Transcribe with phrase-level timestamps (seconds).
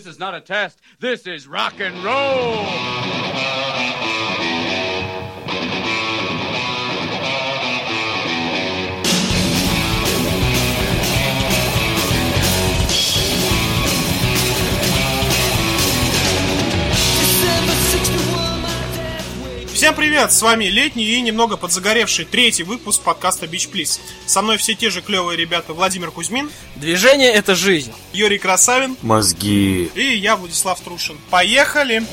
[0.00, 0.80] This is not a test.
[0.98, 3.59] This is rock and roll.
[19.80, 23.98] Всем привет, с вами летний и немного подзагоревший третий выпуск подкаста Beach Please.
[24.26, 27.90] Со мной все те же клевые ребята Владимир Кузьмин, Движение это жизнь.
[28.12, 29.90] Юрий Красавин Мозги.
[29.94, 31.16] и я, Владислав Трушин.
[31.30, 32.04] Поехали!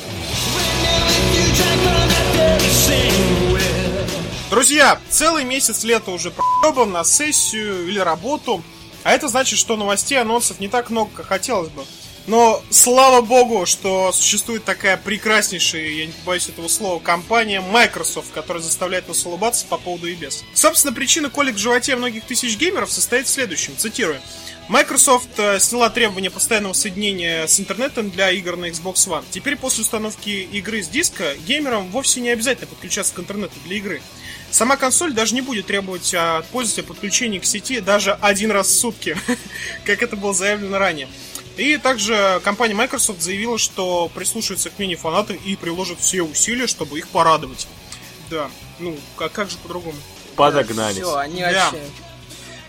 [4.50, 8.64] Друзья, целый месяц лета уже проебан на сессию или работу,
[9.04, 11.84] а это значит, что новостей, анонсов не так много, как хотелось бы.
[12.28, 18.62] Но слава богу, что существует такая прекраснейшая, я не побоюсь этого слова, компания Microsoft, которая
[18.62, 20.44] заставляет нас улыбаться по поводу и без.
[20.54, 24.20] Собственно, причина колик в животе многих тысяч геймеров состоит в следующем, цитирую.
[24.68, 29.24] Microsoft э, сняла требования постоянного соединения с интернетом для игр на Xbox One.
[29.30, 34.02] Теперь после установки игры с диска геймерам вовсе не обязательно подключаться к интернету для игры.
[34.52, 38.76] Сама консоль даже не будет требовать от пользователя подключения к сети даже один раз в
[38.76, 39.16] сутки,
[39.86, 41.08] как это было заявлено ранее.
[41.58, 47.00] И также компания Microsoft заявила, что прислушивается к мнению фанатов и приложит все усилия, чтобы
[47.00, 47.68] их порадовать.
[48.30, 49.98] Да, ну, как, как же по-другому?
[50.36, 50.98] Подогнались.
[50.98, 51.72] Все, они Да.
[51.72, 51.84] вообще...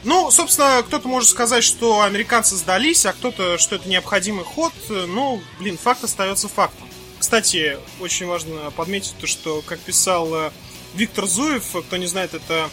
[0.05, 4.73] Ну, собственно, кто-то может сказать, что американцы сдались, а кто-то, что это необходимый ход.
[4.89, 6.89] Ну, блин, факт остается фактом.
[7.19, 10.51] Кстати, очень важно подметить то, что, как писал э,
[10.95, 12.71] Виктор Зуев, кто не знает, это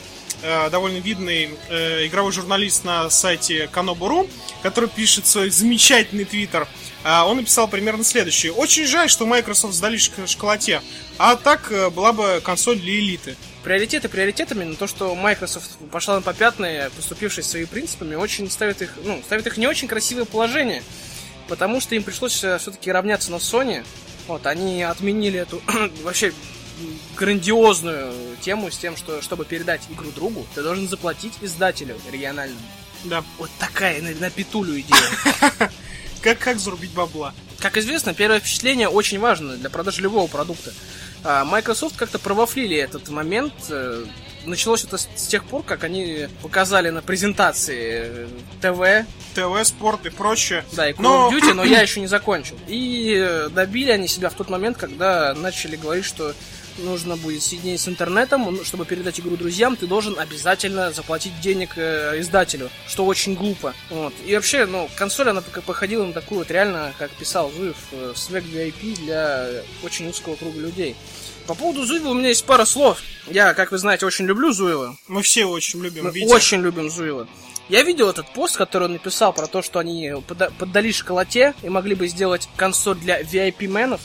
[0.69, 4.29] довольно видный э, игровой журналист на сайте Kanobu.ru,
[4.61, 6.67] который пишет свой замечательный твиттер.
[7.03, 8.51] А, Он написал примерно следующее.
[8.51, 10.81] Очень жаль, что Microsoft сдались к школоте,
[11.17, 13.35] а так э, была бы консоль для элиты.
[13.63, 18.93] Приоритеты приоритетами, но то, что Microsoft пошла на попятные, поступившись своими принципами, очень ставит их,
[19.03, 20.83] ну, ставит их не очень красивое положение.
[21.47, 23.85] Потому что им пришлось все-таки равняться на Sony.
[24.27, 25.61] Вот, они отменили эту
[26.03, 26.33] вообще
[27.15, 32.59] грандиозную тему с тем, что чтобы передать игру другу, ты должен заплатить издателю региональному.
[33.05, 33.23] Да.
[33.37, 35.69] Вот такая на, на петулю идея.
[36.21, 37.35] Как, как зарубить бабла?
[37.59, 40.73] Как известно, первое впечатление очень важно для продажи любого продукта.
[41.23, 43.53] А, Microsoft как-то провафлили этот момент.
[43.69, 44.05] э,
[44.45, 48.27] Началось это с тех пор, как они показали на презентации э,
[48.59, 50.65] ТВ, ТВ, спорт и прочее.
[50.71, 52.57] да, и Call Но- of Duty, но я еще не закончил.
[52.67, 56.33] И э, добили они себя в тот момент, когда начали говорить, что
[56.77, 61.77] нужно будет соединить с интернетом, ну, чтобы передать игру друзьям, ты должен обязательно заплатить денег
[61.77, 63.73] э, издателю, что очень глупо.
[63.89, 64.13] Вот.
[64.25, 68.13] И вообще, ну, консоль, она пока походила на такую вот реально, как писал Зуев, э,
[68.15, 69.47] свек VIP для
[69.83, 70.95] очень узкого круга людей.
[71.47, 73.01] По поводу Зуева у меня есть пара слов.
[73.27, 74.97] Я, как вы знаете, очень люблю Зуева.
[75.07, 76.05] Мы все очень любим.
[76.05, 76.31] Мы Витя.
[76.31, 77.27] очень любим Зуева.
[77.69, 80.13] Я видел этот пост, который он написал про то, что они
[80.59, 84.01] поддались школоте и могли бы сделать консоль для VIP-менов,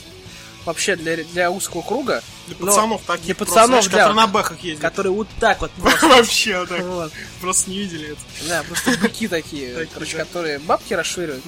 [0.65, 4.15] вообще для, для узкого круга, Для но- пацанов таких для просто, пацанов, знаешь, да, которые
[4.15, 4.81] на бэхах ездят.
[4.81, 6.81] которые вот так вот просто, Вообще так.
[6.81, 7.11] вот.
[7.41, 8.21] Просто не видели это.
[8.47, 11.43] Да, просто быки такие, короче, которые бабки расшвыривают.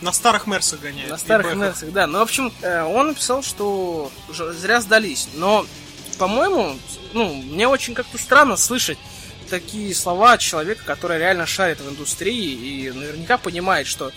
[0.00, 1.10] На старых Мерсах гоняют.
[1.10, 1.54] На старых.
[1.54, 2.06] Мерсах, да.
[2.06, 4.10] Ну, в общем, э, он написал, что
[4.58, 5.28] зря сдались.
[5.34, 5.64] Но,
[6.18, 6.76] по-моему,
[7.14, 8.98] ну, мне очень как-то странно слышать
[9.48, 14.10] такие слова от человека, который реально шарит в индустрии и наверняка понимает, что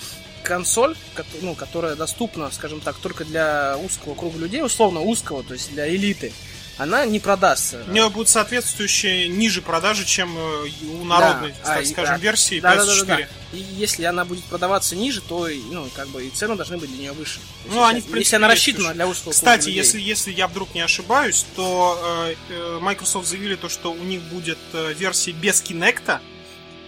[0.47, 0.95] консоль,
[1.41, 5.93] ну, которая доступна, скажем так, только для узкого круга людей, условно узкого, то есть для
[5.93, 6.31] элиты,
[6.77, 7.83] она не продастся.
[7.87, 10.69] У него будут соответствующие ниже продажи, чем э,
[11.01, 12.21] у народной, Да, так а, скажем, да.
[12.21, 12.85] версии Да, да, PS4.
[12.85, 13.57] да, да, да.
[13.57, 16.99] И если она будет продаваться ниже, то ну, как бы и цены должны быть для
[16.99, 17.39] нее выше.
[17.39, 18.95] То есть, Ну, они, если, принципе, если она рассчитана выше.
[18.95, 19.83] для узкого Кстати, круга людей.
[19.83, 24.21] если, если я вдруг не ошибаюсь, то э, э, Microsoft заявили то, что у них
[24.23, 26.19] будет э, версия без Kinect,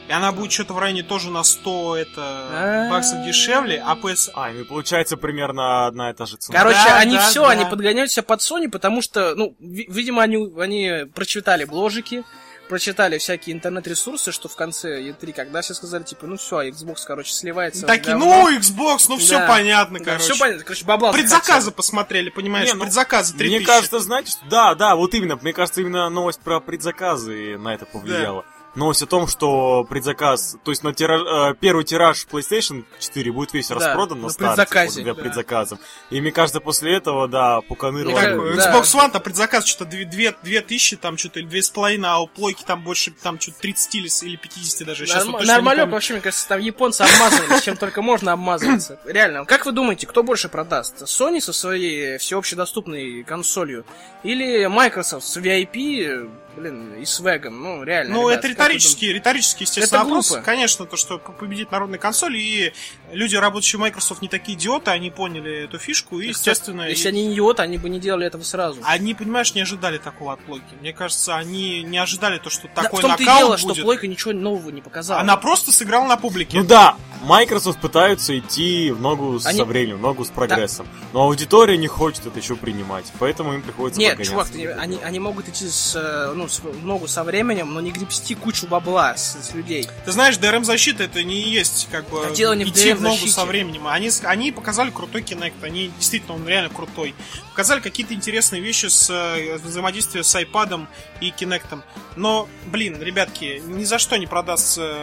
[0.10, 4.32] и она будет что-то в районе тоже на 100 это баксов дешевле, а PS...
[4.34, 6.58] А, и получается примерно одна и та же цена.
[6.58, 7.50] Короче, Да, они да, все, да.
[7.52, 12.24] они подгоняют себя под Sony, потому что, ну, ви- видимо, они, они прочитали бложики,
[12.68, 17.34] прочитали всякие интернет-ресурсы, что в конце E3, когда все сказали, типа, ну все, Xbox, короче,
[17.34, 17.86] сливается.
[17.88, 19.48] Такие, ну, Xbox, ну все Да.
[19.48, 20.24] понятно, Да, короче.
[20.26, 21.74] все понятно, короче, бабла Предзаказы захотели.
[21.76, 23.58] посмотрели, понимаешь, Не, ну, предзаказы 3000.
[23.58, 24.42] Мне кажется, знаете, что...
[24.50, 25.36] Да, да, вот именно.
[25.42, 28.46] Мне кажется, именно новость про предзаказы на это повлияла.
[28.76, 33.52] Новость о том, что предзаказ, то есть на тираж, э, первый тираж PlayStation 4 будет
[33.54, 35.22] весь Да, распродан на, на старте предзаказе, благодаря да.
[35.22, 35.80] предзаказам.
[36.12, 38.56] И мне кажется, после этого, да, Пуканы рванули.
[38.56, 38.72] да.
[38.80, 42.84] Xbox One, там предзаказ что-то 2, тысячи, там что-то, или 2,5, а у плойки там
[42.84, 45.06] больше, там что-то 30 или, или 50 даже.
[45.08, 49.00] Сейчас Норм- вот Нормалек вообще, мне кажется, там японцы обмазывались, чем только можно обмазываться.
[49.06, 51.02] Реально, как вы думаете, кто больше продаст?
[51.02, 53.84] Sony со своей всеобщедоступной консолью
[54.24, 58.16] или Microsoft с VIP блин, и свегом, ну, реально.
[58.16, 60.28] Ну, ребят, это как вы риторический, риторический, естественно, Это вопрос.
[60.30, 60.44] глупо.
[60.44, 62.74] Конечно, то, что победит народная консоль, и
[63.12, 66.30] люди, работающие в Microsoft, не такие идиоты, они поняли эту фишку, и, думаете?
[66.38, 68.82] естественно, Если и- они не идиоты, они бы не делали этого сразу.
[68.84, 70.66] они, понимаешь, не ожидали такого от плойки.
[70.82, 73.76] Мне кажется, они не ожидали то, что Да, такой в том-то и нокаут дело, будет.
[73.76, 75.22] что плойка ничего нового не показала.
[75.22, 76.58] Она просто сыграла на публике.
[76.58, 80.88] Ну да, Microsoft пытаются идти в ногу Они- со временем, в ногу с прогрессом.
[81.14, 84.82] Но аудитория не хочет это еще принимать, поэтому им приходится Нет, чувак, ты не- это.
[84.82, 88.34] они, они могут идти с, э, ну, с, в ногу со временем, но не гребсти
[88.36, 89.88] кучу бабла с, с людей.
[90.06, 93.16] Ты знаешь, DRM-защита это не есть как бы Да дело не в идти в ногу
[93.16, 93.32] DRM-защите.
[93.34, 93.88] со временем.
[93.88, 97.14] Они, с- они показали крутой Kinect, они действительно, он реально крутой.
[97.52, 100.88] Показали какие-то интересные вещи с э, взаимодействием с iPad
[101.22, 101.82] и Kinect.
[102.16, 104.96] Но, блин, ребятки, ни за что не продастся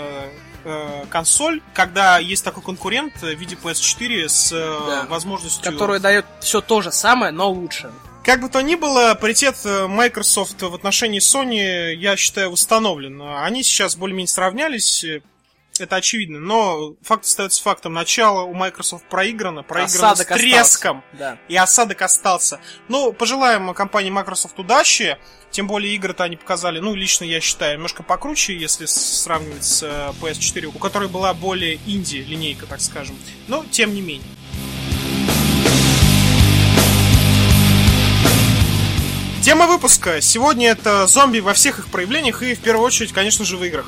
[0.64, 4.56] э, консоль, когда есть такой конкурент в виде PS4 с э,
[4.86, 5.06] Да.
[5.08, 5.62] возможностью...
[5.70, 7.90] Которая дает все то же самое, но лучше.
[8.26, 13.22] Как бы то ни было, паритет э, Microsoft в отношении Sony, я считаю, восстановлен.
[13.22, 15.22] Они сейчас более-менее сравнялись, э,
[15.78, 17.92] это очевидно, но факт остается фактом.
[17.92, 21.18] Начало у Microsoft проиграно, проиграно Осадок с треском, остался.
[21.18, 21.38] Да.
[21.46, 22.58] и осадок остался.
[22.88, 25.18] Ну, пожелаем компании Microsoft удачи,
[25.52, 30.12] тем более игры-то они показали, ну, лично я считаю, немножко покруче, если сравнивать с э,
[30.20, 33.16] PS4, у которой была более инди-линейка, так скажем.
[33.46, 34.26] Но, тем не менее.
[39.46, 40.20] Тема выпуска.
[40.20, 43.86] Сегодня это зомби во всех их проявлениях и, в первую очередь, конечно же, в играх.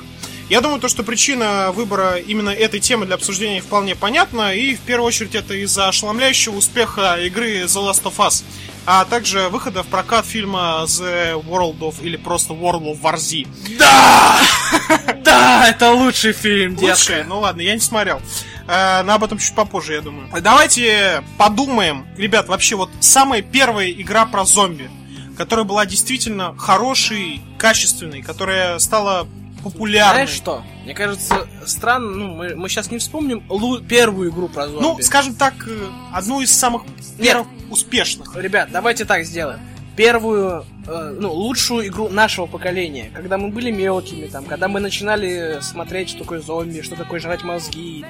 [0.48, 4.80] Я думаю, то, что причина выбора именно этой темы для обсуждения вполне понятна, и в
[4.82, 8.44] первую очередь это из-за ошеломляющего успеха игры The Last of Us,
[8.86, 13.44] а также выхода в прокат фильма The World of или просто World of War Z.
[13.80, 14.38] Да!
[15.24, 17.24] Да, это лучший фильм, детка.
[17.26, 18.22] Ну ладно, я не смотрел.
[18.68, 20.28] Э, Но об этом чуть попозже, я думаю.
[20.40, 24.88] Давайте подумаем, ребят, вообще вот самая первая игра про зомби,
[25.38, 29.28] которая была действительно хорошей, качественной, которая стала
[29.62, 30.26] популярной.
[30.26, 30.64] Знаешь что?
[30.84, 34.82] Мне кажется, странно, ну, мы, мы сейчас не вспомним лу- первую игру про зомби.
[34.82, 36.82] Ну, скажем так, э, одну из самых
[37.20, 38.34] первых успешных.
[38.36, 39.60] Ребят, давайте так сделаем.
[39.96, 45.58] Первую, э, ну, лучшую игру нашего поколения, когда мы были мелкими, там, когда мы начинали
[45.62, 48.04] смотреть, что такое зомби, что такое жрать мозги,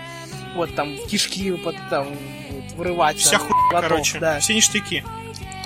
[0.55, 2.09] вот там кишки вот, там
[2.51, 3.19] вот, вырывать.
[3.19, 4.41] Вся там, хуйня, короче, да.
[4.41, 5.05] все ништяки.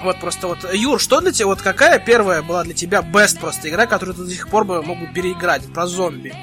[0.02, 3.68] Вот просто вот, Юр, что для тебя, вот какая первая была для тебя best просто
[3.68, 6.34] игра, которую ты до сих пор бы мог бы переиграть, про зомби?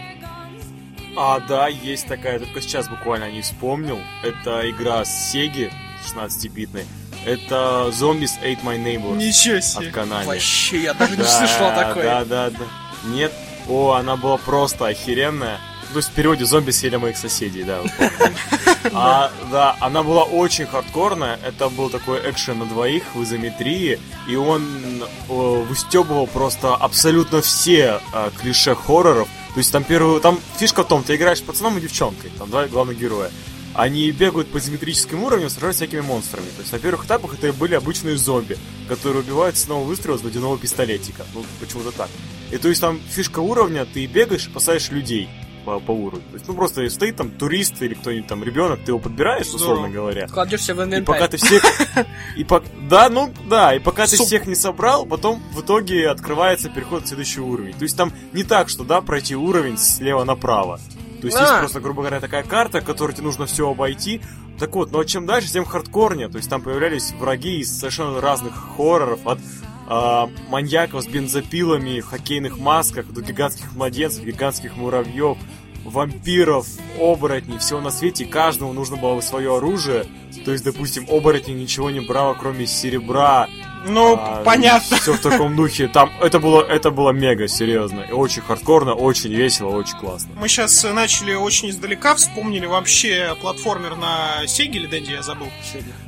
[1.17, 3.99] А, да, есть такая, только сейчас буквально не вспомнил.
[4.23, 5.71] Это игра с Сеги,
[6.05, 6.85] 16-битной.
[7.25, 9.89] Это Zombies Ate My Neighbors Ничего от себе.
[9.89, 10.25] Konami.
[10.25, 12.03] Вообще, я даже не слышал о такой.
[12.03, 12.65] Да, да, да.
[13.05, 13.33] Нет,
[13.67, 15.57] о, она была просто охеренная.
[15.91, 17.81] То есть в переводе зомби съели моих соседей, да.
[18.93, 21.39] А, да, она была очень хардкорная.
[21.45, 23.99] Это был такой экшен на двоих в изометрии.
[24.27, 24.63] И он
[25.03, 29.27] э, выстебывал просто абсолютно все э, клише хорроров.
[29.53, 30.21] То есть там первую.
[30.21, 33.31] Там фишка в том, ты играешь пацаном и девчонкой, там два главных героя.
[33.73, 36.47] Они бегают по изометрическим уровням, сражаются с всякими монстрами.
[36.55, 38.57] То есть на первых этапах это были обычные зомби,
[38.87, 41.25] которые убивают с одного выстрела с водяного пистолетика.
[41.33, 42.09] Ну, почему-то так.
[42.51, 45.29] И то есть там фишка уровня, ты бегаешь и спасаешь людей
[45.69, 46.23] по, по уровню.
[46.31, 49.63] То есть, ну просто стоит там турист или кто-нибудь там ребенок, ты его подбираешь, Здорово.
[49.73, 50.27] условно говоря.
[50.27, 51.03] Кладешься в И инвентарь.
[51.15, 51.63] пока ты всех...
[52.35, 52.63] И по...
[52.89, 54.25] Да, ну да, и пока ты Суп.
[54.27, 57.73] всех не собрал, потом в итоге открывается переход в следующий уровень.
[57.73, 60.79] То есть там не так, что, да, пройти уровень слева направо.
[61.21, 61.59] То есть есть А.
[61.59, 64.21] просто, грубо говоря, такая карта, которую тебе нужно все обойти.
[64.57, 66.29] Так вот, но чем дальше, тем хардкорнее.
[66.29, 69.39] То есть там появлялись враги из совершенно разных хорроров, от
[69.89, 75.37] а, маньяков с бензопилами, в хоккейных масках, до гигантских младенцев, гигантских муравьев,
[75.83, 76.67] вампиров,
[76.99, 78.23] оборотней, всего на свете.
[78.23, 80.05] И каждому нужно было свое оружие.
[80.45, 83.47] То есть, допустим, оборотень ничего не брал, кроме серебра.
[83.85, 84.97] Ну, А, понятно.
[84.97, 85.87] Все в таком духе.
[85.87, 88.01] Там это было, это было мега серьезно.
[88.01, 90.29] И очень хардкорно, очень весело, очень классно.
[90.35, 95.47] Мы сейчас начали очень издалека, вспомнили вообще платформер на Сеге или Дэнди, я забыл.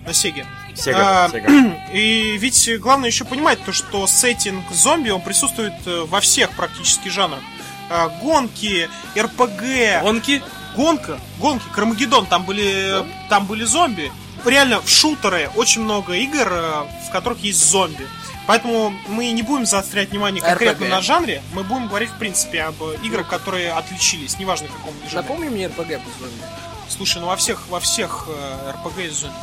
[0.05, 0.45] На Сеге.
[0.75, 1.49] Сега, А, Сега.
[1.93, 7.09] И ведь главное еще понимать то, что сеттинг зомби, он присутствует э, во всех практически
[7.09, 7.41] жанрах.
[7.89, 10.41] А, Гонки, РПГ, Гонки.
[10.75, 14.11] гонка, гонки, Кармагеддон, там были, там были зомби.
[14.45, 18.07] Реально, в шутеры очень много игр, э, в которых есть зомби.
[18.47, 20.89] Поэтому мы не будем заострять внимание конкретно RPG.
[20.89, 25.15] на жанре, мы будем говорить, в принципе, об играх, которые отличились, неважно каком жанре.
[25.15, 25.85] Напомни мне РПГ по
[26.19, 26.41] зомби.
[26.89, 29.35] Слушай, ну во всех, во всех э, RPG есть зомби.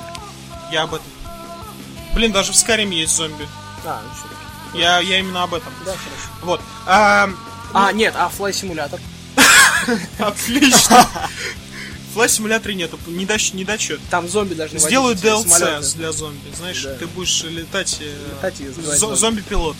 [0.72, 1.06] Я об этом.
[2.14, 3.48] Блин, даже в Скайриме есть зомби.
[3.84, 4.78] А, ну всё.
[4.78, 5.72] Я, я именно об этом.
[5.86, 6.28] Да, хорошо.
[6.42, 6.60] Вот.
[6.86, 7.30] А,
[7.72, 9.00] А, нет, а Fly симулятор.
[10.18, 11.06] отлично.
[12.18, 14.00] Flight симуляторе нету, не дач, не дачет.
[14.10, 15.96] Там зомби должны Сделают DLC самолёты.
[15.96, 16.94] для зомби, знаешь, Да.
[16.94, 19.16] ты будешь летать, э, Летать зо- зомби.
[19.16, 19.76] зомби-пилот.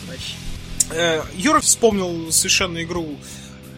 [0.91, 3.19] Э, Юра вспомнил совершенно игру,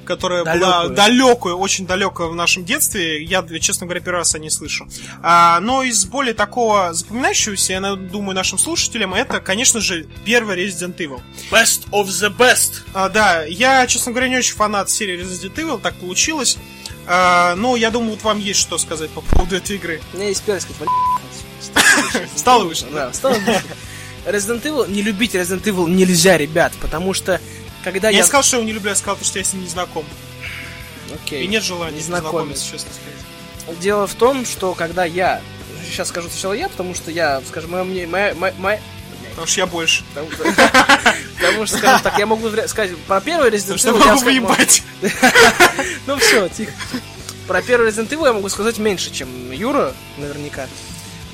[0.05, 0.55] которая была
[0.89, 0.95] Далёкую.
[0.97, 3.23] далекую, очень далекую в нашем детстве.
[3.23, 4.89] Я, честно говоря, первый раз о ней слышу.
[5.23, 10.97] А, но из более такого запоминающегося, я думаю, нашим слушателям, это, конечно же, первый Resident
[10.97, 11.21] Evil.
[11.51, 12.83] Best of the best.
[12.95, 16.57] А, да, я, честно говоря, не очень фанат серии Resident Evil, так получилось.
[17.13, 20.01] А, но я думаю, вот вам есть что сказать по поводу этой игры.
[20.13, 20.89] У меня есть первый сказать,
[22.37, 22.87] Стало выше.
[22.93, 23.65] Да, стало выше.
[24.27, 27.41] Resident Evil, не любить Resident Evil нельзя, ребят, потому что
[27.83, 28.23] когда Я я...
[28.23, 30.05] не сказал, что я его не люблю, я сказал, что я с ним не знаком.
[31.13, 31.43] Окей.
[31.43, 33.81] И нет желания Не знакомиться, честно сказать.
[33.81, 35.43] Дело в том, что когда я...
[35.85, 37.71] Сейчас скажу сначала я, потому что я, скажем.
[37.73, 38.81] Моя, моя, моя-
[39.31, 40.05] Потому что я больше.
[41.39, 44.15] Потому что, скажем так, я могу сказать про первый Resident Потому что Evil...
[44.15, 44.83] могу выебать.
[46.07, 46.73] Ну все, тихо.
[47.47, 50.67] Про первый Resident Evil я могу сказать меньше, чем Юра, наверняка.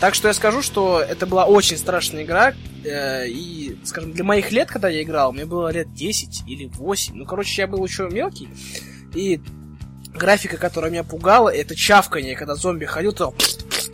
[0.01, 2.55] Так что я скажу, что это была очень страшная игра.
[2.85, 7.15] э, И, скажем, для моих лет, когда я играл, мне было лет 10 или 8.
[7.15, 8.49] Ну, короче, я был еще мелкий.
[9.15, 9.41] И
[10.15, 13.35] графика, которая меня пугала, это чавканье, когда зомби ходил, то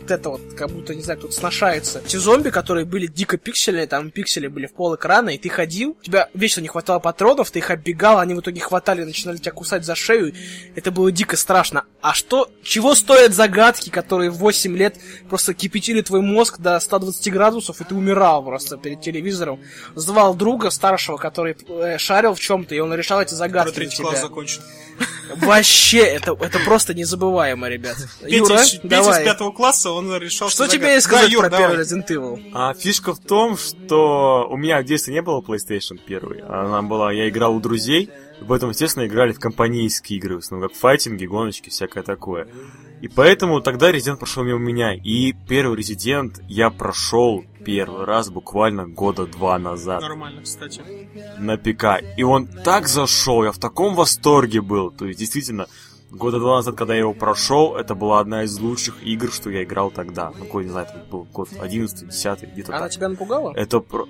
[0.03, 2.01] вот это вот, как будто, не знаю, тут сношается.
[2.05, 5.97] Те зомби, которые были дико пиксельные, там пиксели были в пол экрана, и ты ходил,
[5.99, 9.51] у тебя вечно не хватало патронов, ты их оббегал, они в итоге хватали, начинали тебя
[9.51, 10.33] кусать за шею,
[10.75, 11.85] это было дико страшно.
[12.01, 14.97] А что, чего стоят загадки, которые в 8 лет
[15.29, 19.61] просто кипятили твой мозг до 120 градусов, и ты умирал просто перед телевизором.
[19.95, 23.75] Звал друга старшего, который э, шарил в чем-то, и он решал эти Который загадки за
[23.75, 24.61] третий класс закончил.
[25.37, 27.97] Вообще, это, это просто незабываемо, ребят.
[28.21, 29.21] Юра, Петя, из- Петя давай.
[29.21, 31.67] из пятого класса, он решал Что тебе сказать да, Юр, про давай.
[31.67, 32.51] первый Resident Evil?
[32.53, 36.43] А фишка в том, что у меня в детстве не было PlayStation 1.
[36.47, 38.09] Она была, я играл у друзей,
[38.41, 42.47] и поэтому, естественно, играли в компанейские игры, в основном как файтинги, гоночки, всякое такое.
[43.01, 44.93] И поэтому тогда Resident прошел мимо меня.
[44.93, 50.81] И первый Resident я прошел первый раз буквально года два назад Нормально, кстати.
[51.37, 52.01] на ПК.
[52.17, 54.89] И он так зашел, я в таком восторге был.
[54.91, 55.67] То есть, действительно,
[56.13, 59.63] года два назад, когда я его прошел, это была одна из лучших игр, что я
[59.63, 60.31] играл тогда.
[60.37, 62.91] Ну, какой, не знаю, это был год 11 10 где-то Она так.
[62.91, 63.51] тебя напугала?
[63.55, 64.07] Это про...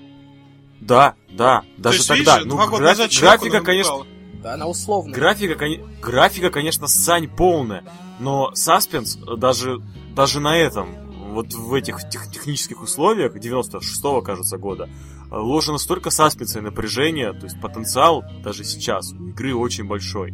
[0.81, 2.35] Да, да, даже есть, тогда.
[2.39, 4.05] видишь, ну, два года графи- назад графика, конечно.
[4.41, 5.13] Да, она условная.
[5.13, 7.85] графика, коне- графика, конечно, сань полная,
[8.19, 9.81] но саспенс э, даже,
[10.13, 10.89] даже на этом,
[11.33, 14.89] вот в этих тех- технических условиях 96-го, кажется, года,
[15.31, 20.33] э, ложено столько саспенса и напряжения, то есть потенциал даже сейчас у игры очень большой.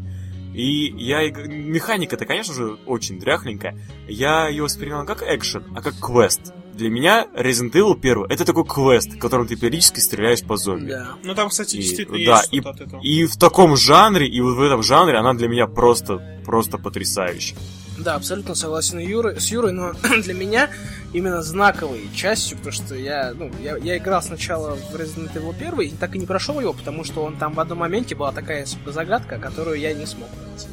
[0.53, 1.29] И я...
[1.29, 3.77] Механика-то, конечно же, очень дряхленькая.
[4.07, 6.53] Я ее воспринимал как экшен, а как квест.
[6.73, 10.89] Для меня Resident Evil 1 это такой квест, в котором ты периодически стреляешь по зомби.
[10.91, 11.09] Да.
[11.23, 13.01] Ну там, кстати, И- действительно да, есть и, от этого.
[13.01, 17.57] и в таком жанре, и вот в этом жанре она для меня просто, просто потрясающая.
[18.03, 20.69] Да, абсолютно согласен Юрой, с Юрой, но для меня
[21.13, 25.81] именно знаковой частью, потому что я, ну, я, я играл сначала в Resident Evil 1
[25.81, 28.65] и так и не прошел его, потому что он там в одном моменте была такая
[28.85, 30.67] загадка, которую я не смог найти.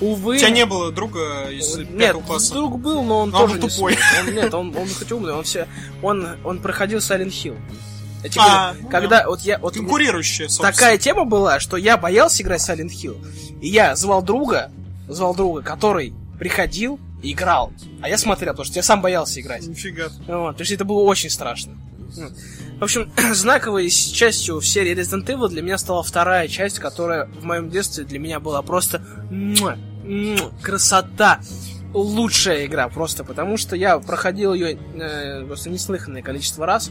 [0.00, 0.36] Увы...
[0.36, 2.54] У тебя не было друга из Нет, класса?
[2.54, 3.92] друг был, но он Но он тоже был не тупой.
[3.94, 4.26] смог.
[4.28, 5.66] Он- нет, он, он хоть умный, он все,
[6.02, 7.58] он, он проходил Silent Hill.
[8.22, 10.72] Я тебе А, говорю, ну когда вот я вот Конкурирующая, собственно.
[10.72, 13.16] такая тема была, что я боялся играть Silent Hill.
[13.62, 14.70] И я звал друга,
[15.08, 17.70] звал друга, который приходил и играл.
[18.00, 19.66] А я смотрел, потому что я сам боялся играть.
[19.66, 20.08] Нифига.
[20.26, 21.76] Вот, то есть это было очень страшно.
[22.80, 27.44] В общем, знаковой частью в серии Resident Evil для меня стала вторая часть, которая в
[27.44, 29.02] моем детстве для меня была просто
[30.62, 31.40] красота.
[31.92, 36.90] Лучшая игра просто, потому что я проходил ее э, просто неслыханное количество раз.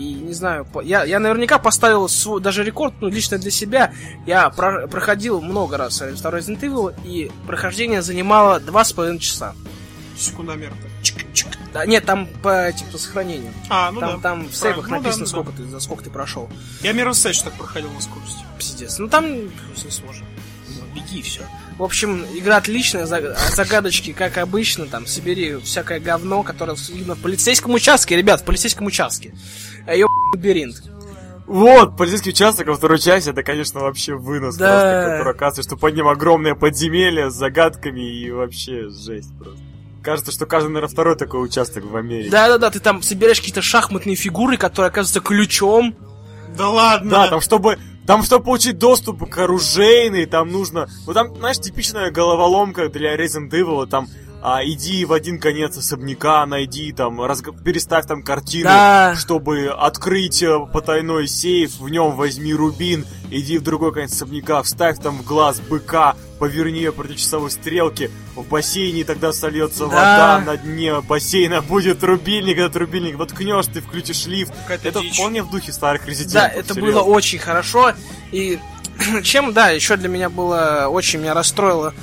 [0.00, 3.92] И не знаю, я, я наверняка поставил свой, даже рекорд, ну, лично для себя.
[4.26, 9.54] Я про- проходил много раз второй Resident Evil, и прохождение занимало два с половиной часа.
[10.16, 10.72] Секундомер.
[11.74, 13.52] Да, нет, там по, этим, по сохранению.
[13.68, 14.22] А, ну там, да.
[14.22, 14.88] там в сейвах.
[14.88, 16.48] Ну написано, да, ну сколько ты, за сколько ты прошел.
[16.82, 18.40] Я Mirror's Edge так проходил на скорости.
[18.58, 18.98] Пиздец.
[18.98, 20.26] Ну там не сможем.
[20.68, 21.42] Ну, беги и все.
[21.78, 27.14] В общем, игра отличная, а загадочки, как обычно, там, собери всякое говно, которое в- именно
[27.14, 29.32] в полицейском участке, ребят, в полицейском участке.
[29.86, 30.82] А Ё лабиринт.
[31.46, 34.66] Вот, полицейский участок во второй части, это, конечно, вообще вынос Да.
[34.66, 39.58] просто, который оказывается, что под ним огромное подземелье с загадками и вообще жесть просто.
[40.02, 42.30] Кажется, что каждый, наверное, второй такой участок в Америке.
[42.30, 45.94] Да-да-да, ты там собираешь какие-то шахматные фигуры, которые оказываются ключом.
[46.56, 47.10] Да ладно.
[47.10, 50.88] Да, там чтобы там, чтобы получить доступ к оружейной, там нужно...
[51.06, 54.08] Ну, там, знаешь, типичная головоломка для Resident Evil, там,
[54.42, 59.14] а, иди в один конец особняка, найди там, разг- переставь там картину, Да.
[59.16, 64.98] чтобы открыть э, потайной сейф, в нем возьми рубин, иди в другой конец особняка, вставь
[64.98, 69.88] там в глаз быка, поверни ее против часовой стрелки, в бассейне тогда сольется Да.
[69.88, 74.52] вода на дне бассейна, будет рубильник, этот рубильник воткнешь, ты включишь лифт.
[74.62, 75.14] Какая-то Это дичь.
[75.16, 76.34] вполне в духе старых резидентов.
[76.34, 77.00] Да, это серьезно.
[77.00, 77.92] было очень хорошо.
[78.32, 78.58] И
[79.22, 81.94] чем, да, еще для меня было очень меня расстроило.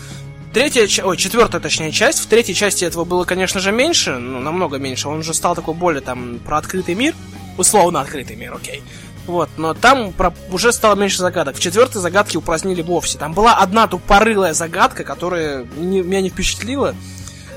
[0.54, 2.20] Третья, ой, четвертая, точнее, часть.
[2.20, 5.08] В третьей части этого было, конечно же, меньше, ну, намного меньше.
[5.08, 7.14] Он уже стал такой более там про открытый мир.
[7.58, 8.82] Условно открытый мир, окей.
[9.28, 11.58] Вот, но там про- уже стало меньше загадок.
[11.58, 13.18] В четвертой загадки упразднили вовсе.
[13.18, 16.96] Там была одна тупорылая загадка, которая не- меня не впечатлила.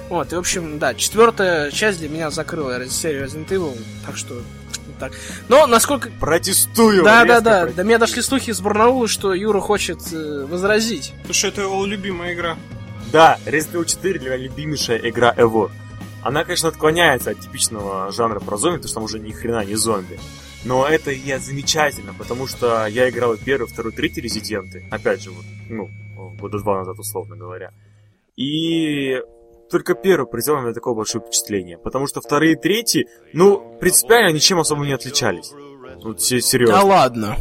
[0.08, 4.16] Вот, и, в общем, да, четвертая часть для меня закрыла раз- серию Resident Evil, так
[4.16, 4.42] что
[4.98, 5.12] так.
[5.48, 6.10] Но насколько...
[6.20, 7.04] Протестую!
[7.04, 7.74] Да, да, да, протестую.
[7.76, 11.12] до меня дошли слухи из Барнаула, что Юра хочет э, возразить.
[11.18, 12.56] Потому что это его любимая игра.
[13.12, 15.70] Да, Resident Evil 4 для меня любимейшая игра ever.
[16.22, 19.74] Она, конечно, отклоняется от типичного жанра про зомби, потому что там уже ни хрена не
[19.74, 20.18] зомби.
[20.64, 24.86] Но это я замечательно, потому что я играл первый, второй, третий Резиденты.
[24.90, 25.88] Опять же, вот, ну,
[26.38, 27.70] года два назад, условно говоря.
[28.36, 29.18] И
[29.70, 31.78] только первый произвел на меня такое большое впечатление.
[31.78, 35.52] Потому что вторые и третьи, ну, принципиально ничем особо не отличались.
[36.18, 36.84] Се- серьезно.
[36.84, 37.36] ладно.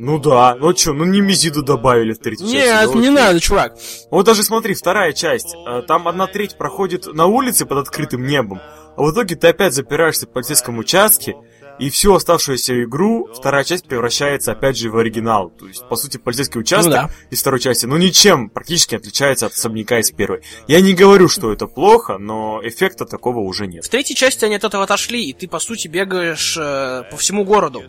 [0.00, 2.54] Ну да, ну чё, ну не Мизиду добавили в третью часть.
[2.54, 3.76] Нет, ну не надо, чувак.
[4.12, 5.54] Вот даже смотри, вторая часть.
[5.66, 8.60] э, Там одна треть проходит на улице под открытым небом,
[8.96, 11.34] а в итоге ты опять запираешься в полицейском участке,
[11.80, 15.50] и всю оставшуюся игру вторая часть превращается опять же в оригинал.
[15.50, 17.10] То есть, по сути, полицейский участок Ну да.
[17.30, 20.42] из второй части, ну ничем практически отличается от особняка из первой.
[20.68, 23.84] Я не говорю, что это плохо, но эффекта такого уже нет.
[23.84, 27.44] В третьей части они от этого отошли, и ты, по сути, бегаешь э, по всему
[27.44, 27.82] городу.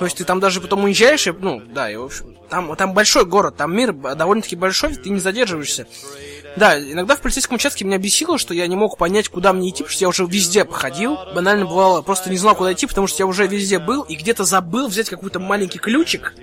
[0.00, 2.94] То есть ты там даже потом уезжаешь, и, ну, да, и, в общем, там, там
[2.94, 5.86] большой город, там мир довольно-таки большой, ты не задерживаешься.
[6.56, 9.84] Да, иногда в полицейском участке меня бесило, что я не мог понять, куда мне идти,
[9.84, 11.16] потому что я уже везде походил.
[11.34, 14.44] Банально бывало, просто не знал, куда идти, потому что я уже везде был и где-то
[14.44, 16.34] забыл взять какой-то маленький ключик,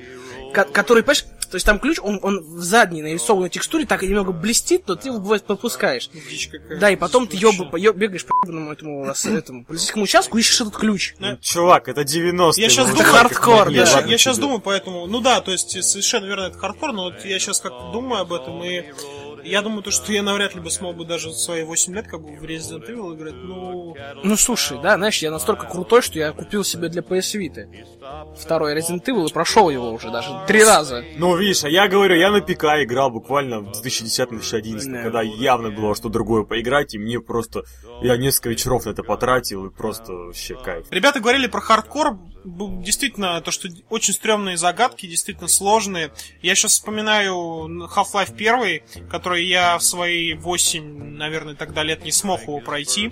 [0.54, 4.32] ко- который, понимаешь, то есть там ключ, он, он в задней нарисованной текстуре так немного
[4.32, 6.10] блестит, но ты его бывает пропускаешь.
[6.30, 6.80] Дичь какая.
[6.80, 10.62] Да, и потом ты ёб, ё- бегаешь по ебаному этому, рас- этому полицейскому участку, ищешь
[10.62, 11.16] этот ключ.
[11.20, 12.64] Ну, чувак, это 90-е.
[12.64, 16.44] Я сейчас думаю, хардкор, Я, я сейчас думаю, поэтому, ну да, то есть совершенно верно,
[16.48, 18.84] это хардкор, но вот я сейчас как думаю об этом, и
[19.48, 22.08] я думаю, то, что я навряд ли бы смог бы даже в свои 8 лет
[22.08, 23.96] как бы в Resident Evil играть, ну...
[24.24, 27.68] Ну слушай, да, знаешь, я настолько крутой, что я купил себе для PS Vita
[28.38, 31.04] второй Resident Evil и прошел его уже даже три раза.
[31.18, 35.04] Ну, видишь, а я говорю, я на ПК играл буквально в 2010-2011, Да.
[35.04, 37.64] когда явно было что другое поиграть, и мне просто...
[38.02, 40.86] Я несколько вечеров на это потратил, и просто вообще кайф.
[40.92, 46.12] Ребята говорили про хардкор, действительно, то, что очень стрёмные загадки, действительно сложные.
[46.42, 47.34] Я сейчас вспоминаю
[47.88, 53.12] Half-Life 1, который я в свои 8, наверное, тогда лет не смог его пройти.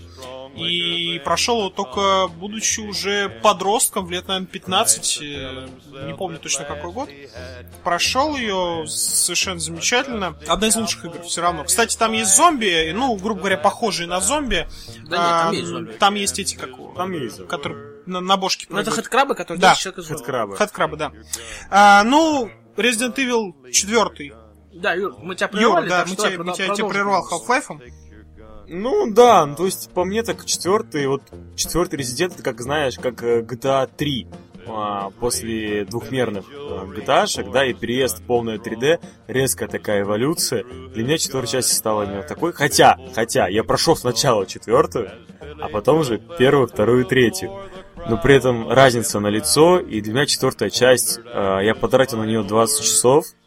[0.55, 5.67] И прошел его только будучи уже подростком, в лет, наверное, 15, э,
[6.07, 7.09] не помню точно какой год.
[7.83, 10.37] Прошел ее совершенно замечательно.
[10.47, 11.65] Одна из лучших игр все равно.
[11.65, 14.67] Кстати, там есть зомби, ну, грубо говоря, похожие на зомби.
[15.09, 15.91] Да нет, там А, есть зомби.
[15.91, 17.47] Там есть эти, как Там есть.
[17.47, 20.17] которые на, на бошке Ну это хэдкрабы, которые Да, человека злого.
[20.19, 20.55] Хэдкрабы.
[20.55, 21.11] Хэдкрабы, да.
[21.69, 24.33] А, ну, Resident Evil 4.
[24.75, 27.81] Да, Юр, мы тебя прервали, Юр, да, мы тебя, мы тебя, тебя прервал Half-Life.
[28.67, 31.21] Ну да, ну, то есть по мне так четвертый, вот
[31.55, 34.27] четвертый резидент, это как знаешь, как э, GTA 3
[34.67, 40.63] а, после двухмерных э, GTA, да, и переезд в полное 3D, резкая такая эволюция.
[40.63, 42.53] Для меня четвертая часть стала именно такой.
[42.53, 45.11] Хотя, хотя, я прошел сначала четвертую,
[45.61, 47.51] а потом уже первую, вторую и третью.
[48.09, 52.25] Но при этом разница на лицо, и для меня четвертая часть, э, я потратил на
[52.25, 53.44] нее 20 часов, а,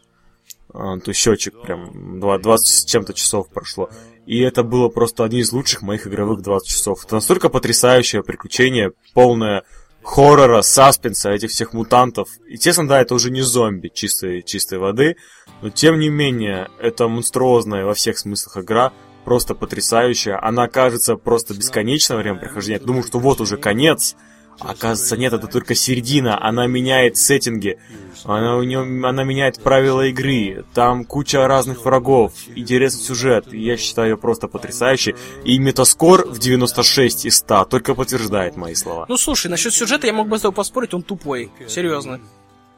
[0.71, 3.89] то есть счетчик прям два- 20 с чем-то часов прошло.
[4.25, 7.03] И это было просто одни из лучших моих игровых 20 часов.
[7.03, 9.63] Это настолько потрясающее приключение, полное
[10.03, 12.29] хоррора, саспенса, этих всех мутантов.
[12.47, 15.15] Естественно, да, это уже не зомби чистой, чистой воды,
[15.61, 18.93] но тем не менее, это монструозная во всех смыслах игра,
[19.25, 20.39] просто потрясающая.
[20.43, 22.79] Она кажется просто бесконечной во время прохождения.
[22.79, 24.28] Думаю, что вот уже конец, а
[24.59, 26.41] оказывается, нет, это только середина.
[26.41, 27.77] Она меняет сеттинги,
[28.25, 30.65] она, у нее, она меняет правила игры.
[30.73, 33.51] Там куча разных врагов, интересный сюжет.
[33.53, 35.15] Я считаю ее просто потрясающей.
[35.43, 39.05] И метаскор в 96 из 100 только подтверждает мои слова.
[39.07, 41.51] Ну слушай, насчет сюжета я мог бы с тобой поспорить, он тупой.
[41.67, 42.19] Серьезно.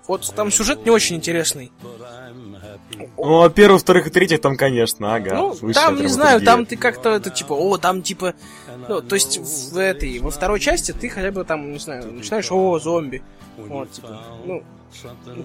[0.08, 1.72] Вот там сюжет не очень интересный.
[3.18, 5.36] Ну, а первых, вторых и третьих там, конечно, ага.
[5.62, 8.34] Ну, там, не знаю, там ты как-то это типа, о, там типа.
[8.88, 12.52] Ну, то есть в этой, во второй части ты хотя бы там, не знаю, начинаешь,
[12.52, 13.22] о, зомби.
[13.58, 14.64] Вот, типа, ну,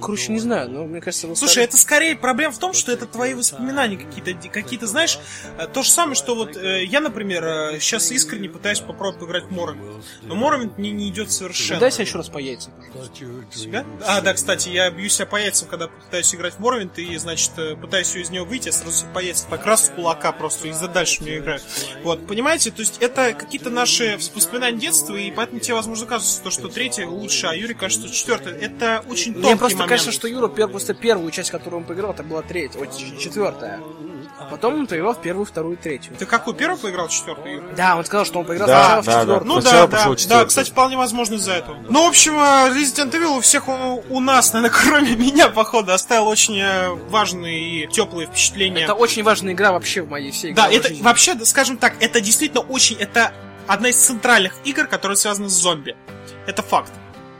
[0.01, 1.35] короче, не знаю, но мне кажется...
[1.35, 5.19] Слушай, втором- это скорее проблема в том, что это твои воспоминания какие-то, какие-то, знаешь,
[5.59, 9.51] э, то же самое, что вот э, я, например, сейчас искренне пытаюсь попробовать поиграть в
[9.51, 11.81] Моромент, но Моромент мне не идет совершенно.
[11.81, 12.73] Дай себя еще раз по яйцам.
[13.53, 13.85] Себя?
[14.05, 17.53] А, да, кстати, я бью себя по яйцам, когда пытаюсь играть в Моровинт, и, значит,
[17.57, 20.69] э, пытаюсь из него выйти, я сразу себе по яйцам так раз с кулака просто,
[20.69, 21.61] и за дальше мне играю.
[22.03, 26.51] Вот, понимаете, то есть это какие-то наши воспоминания детства, и поэтому тебе, возможно, кажется, то,
[26.51, 28.55] что третье лучше, а Юрий кажется, что четвертое.
[28.55, 29.91] Это очень Мне просто момент.
[29.91, 33.17] кажется, что Юра пер- просто первую часть, которую он поиграл, это была третья, ой, ч-
[33.19, 33.81] четвертая.
[34.39, 36.15] А потом он поиграл в первую, вторую, третью.
[36.19, 37.75] Ты какую первую поиграл, четвертую, Юра?
[37.75, 39.21] Да, он сказал, что он поиграл Да, сначала в да, да.
[39.21, 39.49] четвертую.
[39.49, 41.77] Ну Сначала да, да, пошел да, кстати, вполне возможно из-за этого.
[41.89, 45.93] Ну, в общем, э, Resident Evil у всех у, у нас, наверное, кроме меня, походу,
[45.93, 48.83] оставил очень э, важные и теплые впечатления.
[48.83, 51.03] Это очень важная игра вообще в моей всей Да, это жизни.
[51.03, 53.33] вообще, скажем так, это действительно очень, это
[53.67, 55.97] одна из центральных игр, которая связана с зомби.
[56.47, 56.93] Это факт.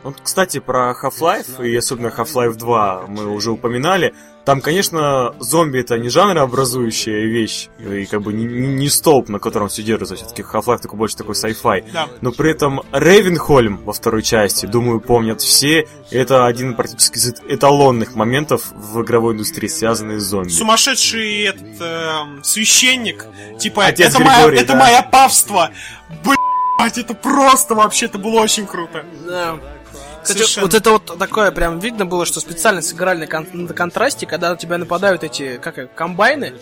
[0.03, 4.15] Вот, кстати, про Half-Life, и особенно Half-Life 2 мы уже упоминали.
[4.45, 9.67] Там, конечно, зомби это не жанрообразующая вещь, и как бы не, не- столб, на котором
[9.67, 10.15] все держится.
[10.15, 11.85] Все-таки Half-Life такой больше такой sci-fi.
[11.93, 12.09] Да.
[12.21, 15.89] Но при этом Рейвенхольм во второй части, думаю, помнят все.
[16.13, 20.51] Это один практически из эталонных моментов в игровой индустрии, связанный с зомби.
[20.51, 23.27] Сумасшедший этот эм, священник,
[23.59, 24.79] типа, Отец это, моя, Григорий, это да.
[24.79, 25.71] мое павство.
[26.23, 29.05] Блять, это просто вообще, это было очень круто.
[29.27, 29.59] Да.
[30.27, 30.67] Кстати, Совершенно.
[30.67, 34.51] вот это вот такое прям видно было, что специально сыграли на, кон- на контрасте, когда
[34.51, 36.55] на тебя нападают эти, как комбайны,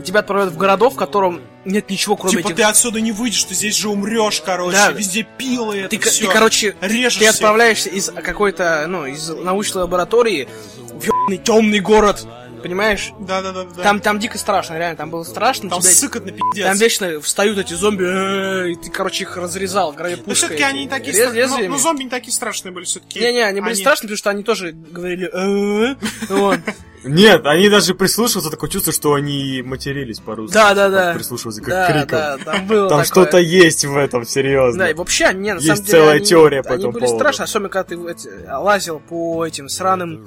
[0.00, 2.56] и тебя отправляют в городов, в котором нет ничего, кроме типа, этих...
[2.56, 4.76] ты отсюда не выйдешь, ты здесь же умрешь, короче.
[4.76, 4.90] Да.
[4.90, 6.26] Везде пилы, это Ты, всё.
[6.26, 12.26] ты, короче, Режешь ты отправляешься из какой-то, ну, из научной лаборатории в темный город,
[12.64, 13.12] понимаешь?
[13.20, 13.64] Да-да-да.
[13.82, 15.70] Там, там дико страшно, реально, там было страшно.
[15.70, 16.64] Там тебя- сыкотно пиздец.
[16.66, 20.34] там вечно встают эти зомби, э, и ты, короче, их разрезал в граве Но пушкой.
[20.34, 21.68] все-таки они не такие страшные.
[21.68, 23.20] Ну, ну, зомби не такие страшные были все-таки.
[23.20, 25.96] Не-не, они были страшные, потому что они тоже говорили «э-э-э».
[26.30, 26.58] Вот.
[27.06, 30.54] Нет, они даже прислушиваются, такое чувство, что они матерились по-русски.
[30.54, 31.12] Да, да, да.
[31.12, 32.08] Прислушиваются к Да, крикам.
[32.08, 33.24] да, там было Там такое.
[33.24, 34.78] что-то есть в этом, серьезно.
[34.84, 37.04] Да, и вообще, не, на Есть самом деле, целая они, теория по они этому были
[37.04, 37.18] поводу.
[37.18, 40.26] страшны, особенно когда ты эти, лазил по этим сраным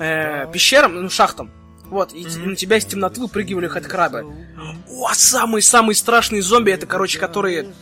[0.00, 1.52] э, пещерам, ну, шахтам.
[1.90, 4.26] Вот, и на тебя из темноты выпрыгивали хэдкрабы.
[4.90, 7.72] О, самый-самый страшный зомби, это, короче, которые...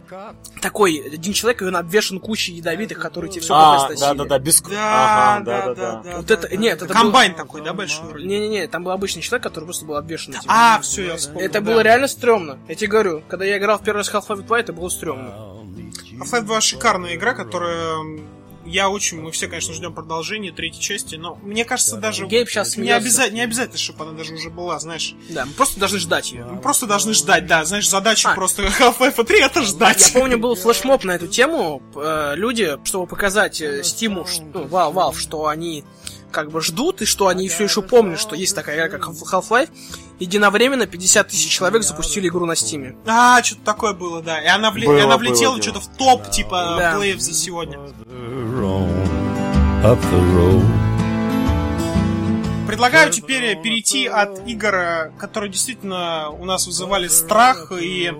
[0.60, 4.38] Такой, один человек, и он обвешан кучей ядовитых, которые тебе все А, да, да, да,
[4.38, 4.60] без...
[4.62, 6.16] Да, Ага, да, да, да, да.
[6.16, 8.10] Вот это, нет, это Комбайн такой, да, большой был...
[8.10, 8.26] вроде?
[8.26, 10.44] Не-не-не, там был обычный человек, который просто был обвешан этим.
[10.48, 11.44] А, все, я вспомнил.
[11.44, 11.72] это да.
[11.72, 12.58] было реально стрёмно.
[12.68, 15.34] Я тебе говорю, когда я играл в первый раз Half-Life 2, это было стрёмно.
[16.20, 17.96] Half-Life 2 шикарная игра, которая...
[18.66, 22.76] Я очень, мы все, конечно, ждем продолжения третьей части, но мне кажется, даже Гейб щас
[22.76, 25.14] не, обяза- не обязательно, чтобы она даже уже была, знаешь.
[25.30, 26.44] Да, мы просто должны ждать ее.
[26.44, 28.34] Мы просто должны ждать, да, знаешь, задача А.
[28.34, 30.12] просто Half-Life 3 это ждать.
[30.14, 31.82] Я помню, был флешмоб на эту тему.
[31.94, 35.84] Э, Люди, чтобы показать э, Steam, ш- ну, Valve, что они
[36.32, 39.70] как бы ждут, и что они все еще помнят, что есть такая игра, как Half-Life,
[40.18, 42.96] единовременно 50 тысяч человек запустили игру на Steam.
[43.06, 44.40] А, что-то такое было, да.
[44.40, 46.96] И она, вле- Было, и она влетела что-то в топ, типа, Да.
[46.96, 47.78] плеев за сегодня.
[49.84, 50.64] up the road.
[52.66, 58.12] Предлагаю теперь перейти от игр, которые действительно у нас вызывали страх и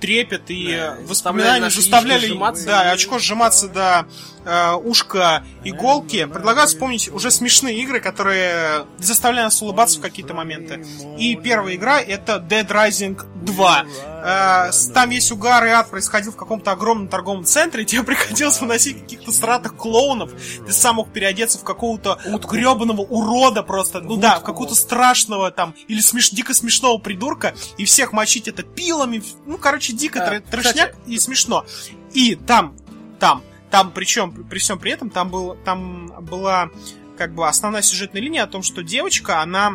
[0.00, 0.66] трепет и
[1.06, 2.66] заставляли воспоминания, заставляли сжиматься.
[2.66, 4.06] да, очко сжиматься до
[4.44, 6.24] э, ушка иголки.
[6.26, 10.84] Предлагаю вспомнить уже смешные игры, которые заставляли нас улыбаться в какие-то моменты.
[11.18, 13.84] И первая игра это Dead Rising 2.
[14.24, 18.02] Э, с- там весь угар и ад происходил в каком-то огромном торговом центре, и тебе
[18.02, 20.32] приходилось выносить каких-то стратых клоунов.
[20.66, 22.18] Ты сам мог переодеться в какого-то
[22.50, 26.30] гребаного урода просто, ну да, в какого-то страшного там, или смеш...
[26.30, 31.18] дико смешного придурка, и всех мочить это пилами, ну, короче, дико А, тр- трешняк и
[31.18, 31.64] смешно.
[32.12, 32.76] И там,
[33.20, 36.70] там, там, причем, при всем при этом, там, был, там была
[37.16, 39.74] как бы основная сюжетная линия о том, что девочка, она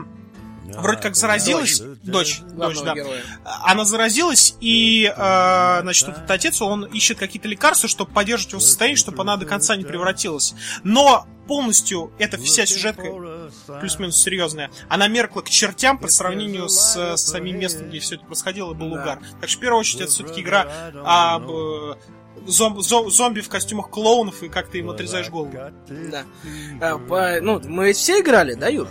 [0.63, 3.21] вроде как заразилась, дочь, дочь, да, героя.
[3.63, 8.59] она заразилась, и, э, значит, вот этот отец, он ищет какие-то лекарства, чтобы поддерживать его
[8.61, 10.55] состояние, чтобы она до конца не превратилась.
[10.83, 13.03] Но полностью эта вся сюжетка,
[13.79, 18.25] плюс-минус серьезная, она меркла к чертям по сравнению с, э, самим местом, где все это
[18.25, 19.19] происходило, был угар.
[19.41, 20.67] Так что, в первую очередь, это все-таки игра
[21.03, 21.95] об э,
[22.47, 25.51] зом- зом- зомби в костюмах клоунов, и как ты им отрезаешь голову.
[25.89, 26.23] Да.
[26.81, 28.87] А, по- ну, мы ведь все играли, да, Юр?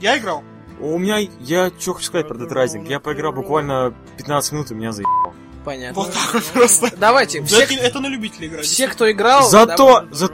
[0.00, 0.42] Я играл.
[0.82, 2.88] У меня, я что хочу сказать про Dead Rising.
[2.88, 5.32] Я поиграл буквально 15 минут, и меня заебало.
[5.64, 6.02] Понятно.
[6.02, 6.90] Вот так вот просто.
[6.96, 8.64] Давайте, Да все, Это, это на любителя играть.
[8.64, 9.48] все, кто играл...
[9.48, 10.28] Зато, да, за,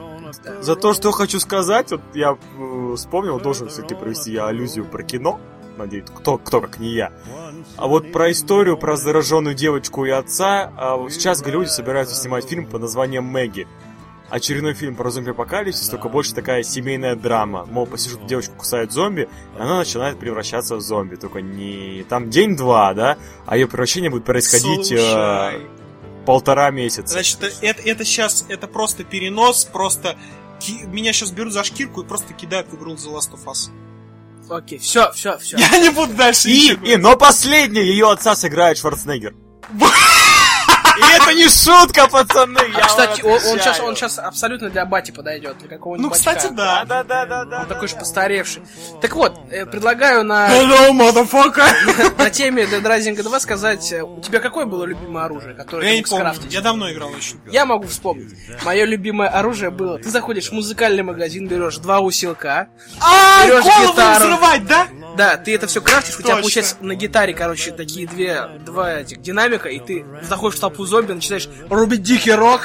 [0.63, 5.03] за то, что хочу сказать, вот я э, вспомнил, должен все-таки провести я аллюзию про
[5.03, 5.39] кино.
[5.77, 7.13] Надеюсь, кто, кто как не я.
[7.77, 12.67] А вот про историю про зараженную девочку и отца, а сейчас Голливуде собираются снимать фильм
[12.67, 13.69] под названием Мэгги.
[14.31, 17.65] Очередной фильм про зомби-апокалипсис, только больше такая семейная драма.
[17.67, 21.17] Мол, посижу, девочку кусает зомби, и она начинает превращаться в зомби.
[21.17, 25.61] Только не там день-два, да, а ее превращение будет происходить э,
[26.27, 27.13] полтора месяца.
[27.15, 30.17] Значит, это, это сейчас, это просто перенос, просто
[30.61, 33.71] ки- меня сейчас берут за шкирку и просто кидают в игру The Last of Us.
[34.51, 35.59] Окей, все, все, все.
[35.59, 39.35] Я не буду дальше И, ничего и, но последний ее отца сыграет Шварценеггер.
[40.99, 42.61] И это не шутка, пацаны!
[42.77, 46.47] я Кстати, он, он сейчас, он сейчас абсолютно для бати подойдет, для какого-нибудь Ну, кстати,
[46.49, 46.55] батька.
[46.55, 46.85] да.
[46.85, 47.61] Да, да, да, да.
[47.61, 48.63] Он такой же постаревший.
[49.01, 52.17] Так вот, э, предлагаю на, Hello, motherfucker!
[52.19, 55.91] на теме Dead Rising 2 сказать, э, у тебя какое было любимое оружие, которое Я
[55.91, 56.53] ты не мог помню, скрафтить?
[56.55, 57.41] я давно играл очень.
[57.51, 58.35] Я могу вспомнить.
[58.65, 62.69] Мое любимое оружие было, ты заходишь в музыкальный магазин, берешь два усилка,
[63.01, 64.25] А, Берешь голову гитару.
[64.25, 64.87] взрывать, да?
[65.17, 69.21] да, ты это все крафтишь, у тебя получается на гитаре, короче, такие две, два этих
[69.21, 72.63] динамика, и ты заходишь в толпу зомби, начинаешь рубить дикий рок,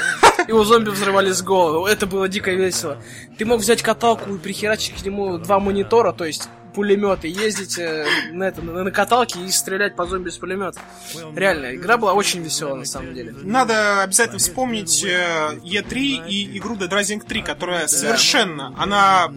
[0.47, 1.89] и у зомби взрывались головы.
[1.89, 2.97] Это было дико весело.
[3.37, 7.77] Ты мог взять каталку и прихерачить к нему два монитора, то есть пулемет и ездить
[7.77, 10.79] э, на, это, на, на каталке и стрелять по зомби с пулемета.
[11.35, 13.33] Реально, игра была очень веселая на самом деле.
[13.43, 19.31] Надо обязательно вспомнить э, E3 и игру Dead Rising 3, которая совершенно, она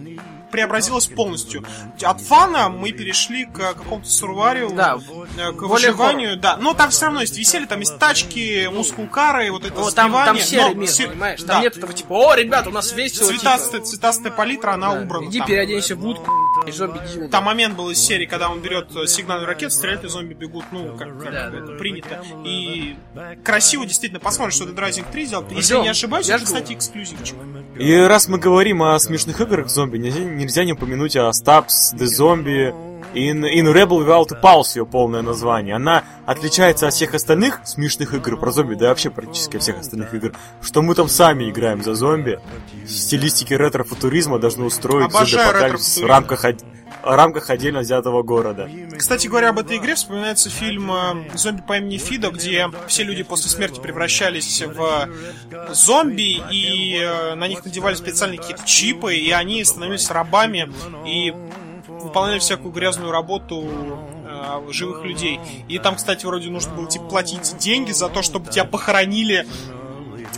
[0.51, 1.63] преобразилась полностью.
[2.01, 6.57] От фана мы перешли к какому-то сурварию, Да, к выживанию, да.
[6.57, 10.37] Но там все равно есть веселье, там есть тачки, мускулкары, вот это Вот там, там
[10.37, 11.39] сбивание, серый но мир, се- понимаешь?
[11.39, 11.61] Там да.
[11.61, 13.27] нет этого типа, о, ребят, у нас весело.
[13.27, 13.39] типа».
[13.39, 15.01] Цветастая, цветастая палитра, она Да.
[15.01, 15.25] убрана.
[15.27, 15.47] Иди там.
[15.47, 16.31] переоденься в будку,
[16.65, 17.29] и зомби дебил.
[17.29, 20.95] Там момент был из серии, когда он берет сигнальную ракету, стреляет, и зомби бегут, ну,
[20.97, 21.47] как, как Да.
[21.47, 22.21] это принято.
[22.45, 22.95] И
[23.43, 25.45] красиво действительно посмотришь, что Dead Rising 3 сделал.
[25.51, 26.53] Если я не ошибаюсь, Я это, жду.
[26.55, 27.35] кстати, эксклюзивчик.
[27.79, 32.05] И раз мы говорим о смешных играх зомби, нельзя, нельзя не упомянуть о Stabs The
[32.05, 32.73] Zombie
[33.13, 35.75] in, in Rebel Without Pulse, ее полное название.
[35.75, 40.33] Она отличается от всех остальных смешных игр про зомби, да вообще практически всех остальных игр,
[40.61, 42.39] что мы там сами играем за зомби.
[42.85, 46.45] В стилистике ретро-футуризма должны устроить Обожаю зомби-апокалипсис в рамках,
[47.15, 48.69] рамках отдельно взятого города.
[48.97, 53.23] Кстати говоря, об этой игре вспоминается фильм э, «Зомби по имени Фидо», где все люди
[53.23, 55.09] после смерти превращались в
[55.73, 60.71] зомби, и э, на них надевали специальные какие-то чипы, и они становились рабами
[61.05, 61.33] и
[61.87, 63.67] выполняли всякую грязную работу
[64.25, 65.39] э, живых людей.
[65.67, 69.45] И там, кстати, вроде нужно было типа платить деньги за то, чтобы тебя похоронили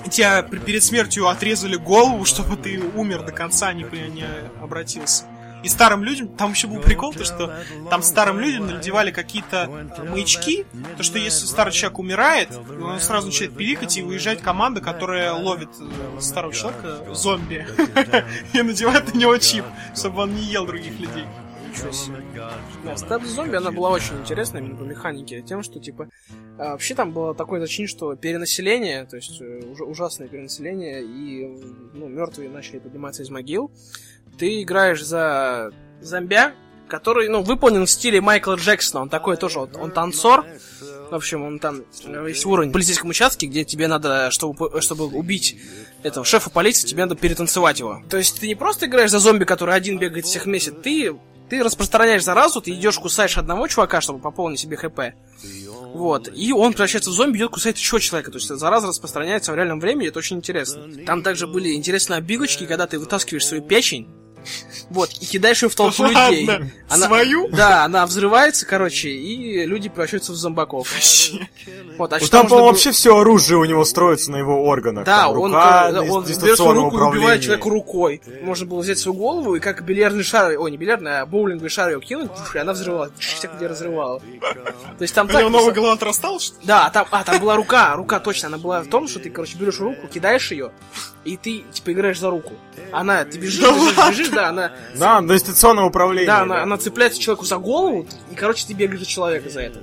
[0.09, 4.25] тебя перед смертью отрезали голову, чтобы ты умер до конца, а не, не
[4.61, 5.25] обратился.
[5.63, 7.53] И старым людям, там еще был прикол, то что
[7.89, 9.67] там старым людям надевали какие-то
[10.09, 10.65] маячки,
[10.97, 12.49] то что если старый человек умирает,
[12.81, 17.65] он сразу начинает пиликать и выезжает команда, которая ловит э, старого человека, зомби,
[18.53, 21.25] и надевает на него чип, чтобы он не ел других людей.
[21.69, 22.23] Ничего себе.
[22.83, 26.09] Да, Стаб зомби, она была очень интересная именно по механике, тем, что, типа,
[26.57, 31.45] а, вообще там было такое зачин, что перенаселение, то есть э, уж- ужасное перенаселение, и,
[31.93, 33.71] ну, мертвые начали подниматься из могил.
[34.39, 35.71] Ты играешь за
[36.01, 36.53] зомбя,
[36.87, 40.45] который, ну, выполнен в стиле Майкла Джексона, он такой тоже, вот, он танцор,
[41.11, 45.05] в общем, он там э, есть уровень в полицейском участке, где тебе надо, чтобы, чтобы
[45.05, 45.57] убить
[46.03, 48.01] этого шефа полиции, тебе надо перетанцевать его.
[48.09, 51.15] То есть ты не просто играешь за зомби, который один бегает всех месяц, ты,
[51.49, 54.99] ты распространяешь заразу, ты идешь, кусаешь одного чувака, чтобы пополнить себе хп.
[55.93, 56.29] Вот.
[56.35, 58.31] И он превращается в зомби, идет кусает еще человека.
[58.31, 60.87] То есть зараза распространяется в реальном времени, это очень интересно.
[61.05, 64.07] Там также были интересные обилочки, когда ты вытаскиваешь свою печень,
[64.89, 66.49] вот, и кидаешь ее в толпу Ладно, людей.
[66.89, 67.47] свою?
[67.49, 70.89] Да, она взрывается, короче, и люди превращаются в зомбаков.
[71.97, 74.63] Вот, а Ну, что там, по-моему, было- вообще все оружие у него строится на его
[74.65, 75.05] органах.
[75.05, 78.21] Да, Там он, рука, дис- он берет свою руку и убивает человека рукой.
[78.41, 81.89] Можно было взять свою голову и как бильярдный шар, ой, не бильярдный, а боулинговый шар
[81.89, 84.19] ее кинуть, и она взрывалась, всех где разрывала.
[84.19, 85.39] То есть там У так...
[85.41, 86.65] него новая просто- голова отрастала, что ли?
[86.65, 89.57] Да, там, а, там была рука, рука точно, она была в том, что ты, короче,
[89.57, 90.71] берешь руку, кидаешь ее,
[91.25, 92.53] и ты, типа, играешь за руку.
[92.91, 96.27] Она, ты бежишь, бежишь, бежишь, да, она, Да, дистанционное управление.
[96.27, 99.79] да, она, она цепляется человеку за голову, и, короче, ты бегаешь за человека за это.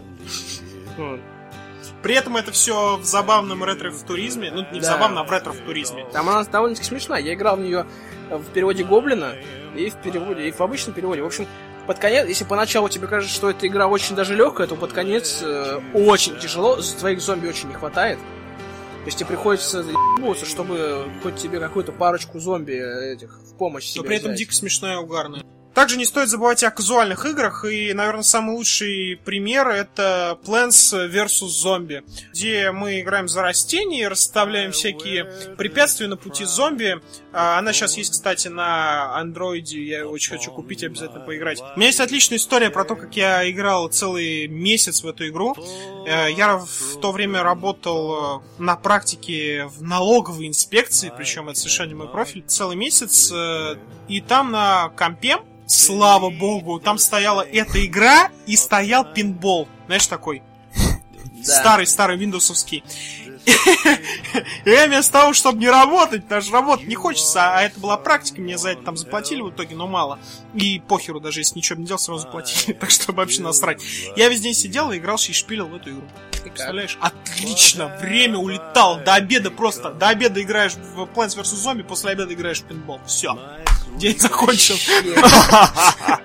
[2.03, 4.51] При этом это все в забавном ретро-футуризме.
[4.53, 4.93] Ну, не в Да.
[4.93, 6.07] забавном, а в ретро-футуризме.
[6.13, 7.21] Там она довольно-таки смешная.
[7.21, 7.85] Я играл в нее
[8.31, 9.33] в переводе Гоблина
[9.75, 11.23] и в переводе, и в обычном переводе.
[11.23, 11.47] В общем,
[11.87, 15.41] под конец, если поначалу тебе кажется, что эта игра очень даже легкая, то под конец
[15.43, 18.19] э, очень тяжело, твоих зомби очень не хватает.
[19.07, 24.01] То есть тебе приходится ебаться, чтобы хоть тебе какую-то парочку зомби этих в помощь Но
[24.01, 24.39] себе при этом взять.
[24.41, 25.45] дико смешная угарная.
[25.77, 31.49] Также не стоит забывать о казуальных играх, и, наверное, самый лучший пример это Plants vs.
[31.49, 35.27] Zombie, где мы играем за растения, расставляем всякие
[35.59, 36.99] препятствия на пути зомби.
[37.35, 41.61] А, Она сейчас есть, кстати, на андроиде, я очень хочу купить, обязательно поиграть.
[41.61, 45.55] У меня есть отличная история про то, как я играл целый месяц в эту игру.
[46.07, 51.89] Э, Я в то время работал э, на практике в налоговой инспекции, причем это совершенно
[51.89, 53.77] не мой профиль, целый месяц, э,
[54.09, 60.43] и там на компе, слава богу, там стояла эта игра и стоял пинбол, знаешь, такой
[61.43, 62.85] старый-старый виндовсовский.
[64.65, 68.59] Я вместо того, чтобы не работать, даже работать не хочется, а это была практика, мне
[68.59, 70.19] за это там заплатили в итоге, но мало.
[70.55, 73.81] И похеру, даже если ничего не делал, сразу заплатили, так что вообще насрать.
[74.17, 76.03] Я весь день сидел и играл и шпилил в эту игру.
[76.43, 76.99] Представляешь?
[77.01, 77.97] Отлично!
[78.01, 79.93] Время улетало до обеда просто.
[79.93, 81.55] До обеда играешь в Plants vs.
[81.65, 83.01] Zombie, после обеда играешь в пинбол.
[83.07, 83.37] Все.
[83.97, 84.77] День закончен.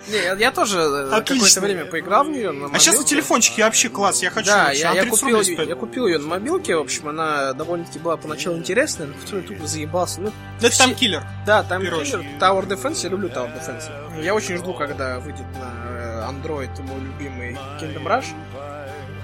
[0.10, 2.54] Не, я- тоже э, какое-то время поиграл в нее.
[2.74, 4.22] А сейчас на телефончике вообще класс.
[4.22, 4.48] Я хочу.
[4.48, 8.00] Да, я, она я 30 купил, я купил ее на мобилке, в общем, она довольно-таки
[8.00, 10.22] была поначалу интересная, но потом я тупо заебался.
[10.22, 11.24] Ну, Это там киллер.
[11.46, 14.22] да, там киллер, Tower Defense, я люблю Tower Defense.
[14.22, 18.26] Я очень жду, когда выйдет на Android мой любимый Kingdom Rush.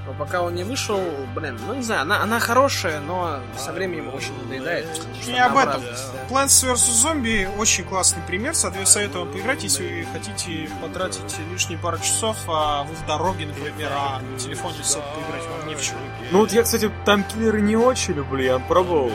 [0.07, 1.01] Но пока он не вышел,
[1.35, 4.87] блин, ну не знаю, она, она хорошая, но со временем очень надоедает.
[5.27, 5.81] Не об этом.
[6.29, 6.75] Plants vs.
[6.75, 12.37] Zombie очень классный пример, соответственно, советую вам поиграть, если вы хотите потратить лишние пару часов,
[12.47, 15.97] а вы в дороге, например, а на телефоне сел поиграть, вам не в чем.
[16.31, 19.11] Ну вот я, кстати, там киллеры не очень люблю, я пробовал,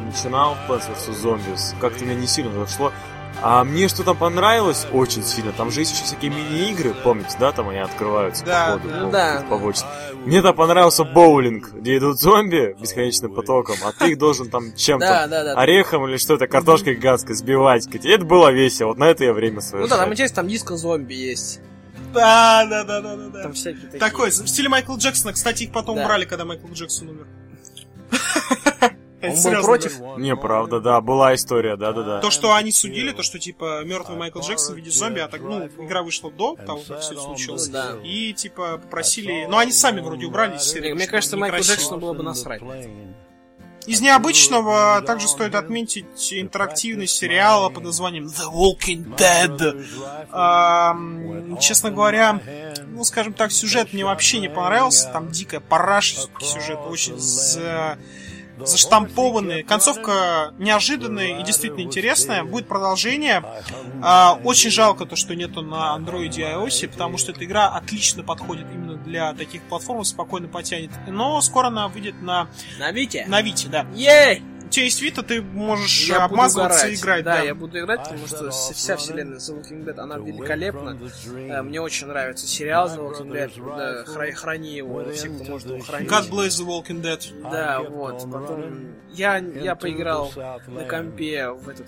[0.00, 1.24] начинал Plants vs.
[1.24, 2.92] Zombies, как-то мне не сильно зашло.
[3.48, 7.52] А мне что там понравилось очень сильно, там же есть еще всякие мини-игры, помните, да,
[7.52, 9.04] там они открываются Да, по ходу, да.
[9.04, 9.44] по- Да.
[9.48, 9.86] побочно.
[10.24, 15.06] Мне там понравился боулинг, где идут зомби бесконечным потоком, а ты их должен там чем-то,
[15.06, 15.52] Да, да, да.
[15.60, 17.86] орехом или что-то, картошкой гигантской сбивать.
[17.86, 19.84] И это было весело, вот на это я время свое.
[19.84, 21.60] Ну да, там интересно, там диско зомби есть.
[22.12, 23.42] Да, да, да, да, да, да.
[23.44, 24.00] Там всякие такие.
[24.00, 25.32] Такой, в стиле Майкла Джексона.
[25.32, 26.02] Кстати, их потом Да.
[26.04, 27.26] убрали, когда Майкл Джексон умер.
[29.22, 29.98] Он был Серьезно против?
[29.98, 30.18] говорю.
[30.22, 32.20] Не, правда, да, была история, да-да-да.
[32.20, 35.40] То, что они судили, то, что, типа, мертвый Майкл Джексон в виде зомби, а так,
[35.40, 37.66] ну, игра вышла до того, как все это случилось.
[37.68, 37.96] Ну да.
[38.04, 39.46] И, типа, попросили...
[39.48, 40.92] Ну, они сами вроде убрали из серии.
[40.92, 41.74] Мне, кажется, некрасиво.
[41.76, 42.62] Джексону было бы насрать.
[43.86, 49.86] Из необычного также стоит отметить интерактивный сериал под названием The Walking Dead.
[50.32, 52.40] Ам, честно говоря,
[52.88, 55.08] ну, скажем так, сюжет мне вообще не понравился.
[55.12, 57.96] Там дикая параша сюжет, очень за-
[58.58, 59.62] заштампованный.
[59.62, 62.44] Концовка неожиданная и действительно интересная.
[62.44, 63.42] Будет продолжение.
[64.02, 68.22] А, очень жалко то, что нету на андроиде и iOS, потому что эта игра отлично
[68.22, 70.90] подходит именно для таких платформ, спокойно потянет.
[71.06, 73.24] Но скоро она выйдет на, На Вите?
[73.28, 73.86] на Вите, да.
[73.94, 74.42] Ей!
[74.76, 76.92] У тебя есть Вита, ты можешь Я обмазываться играть.
[76.92, 77.42] и играть, да, да.
[77.44, 80.98] я буду играть, потому что вся вселенная The Walking Dead, она великолепна.
[81.34, 84.34] Э, Мне очень нравится сериал The Walking Dead.
[84.34, 86.10] Храни его, все, кто может его хранить.
[86.10, 87.50] God bless the Walking Dead.
[87.50, 88.30] Да, вот.
[88.30, 90.30] Потом я, я поиграл
[90.66, 91.86] на компе в этот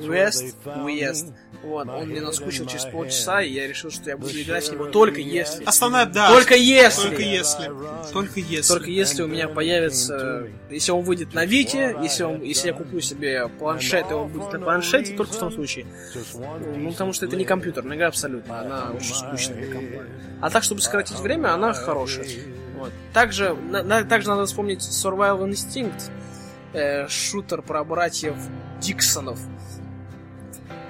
[0.00, 1.32] квест, уезд.
[1.62, 4.86] Вот, он мне наскучил через полчаса, и я решил, что я буду играть в него
[4.86, 5.64] только если.
[5.64, 6.28] Основная, да.
[6.30, 7.08] Только если.
[7.08, 7.70] Только если.
[8.12, 8.72] Только если.
[8.72, 13.00] Только если у меня появится, если он выйдет на Вите, если, он, если я куплю
[13.00, 15.86] себе планшет, и он будет на планшете, только в том случае.
[16.76, 20.06] Ну, потому что это не компьютерная игра абсолютно, она очень скучная.
[20.40, 22.26] А так, чтобы сократить время, она хорошая.
[22.78, 22.92] Вот.
[23.12, 26.10] Также, на- на- также надо вспомнить Survival Instinct,
[26.72, 28.34] э, шутер про братьев
[28.80, 29.38] Диксонов.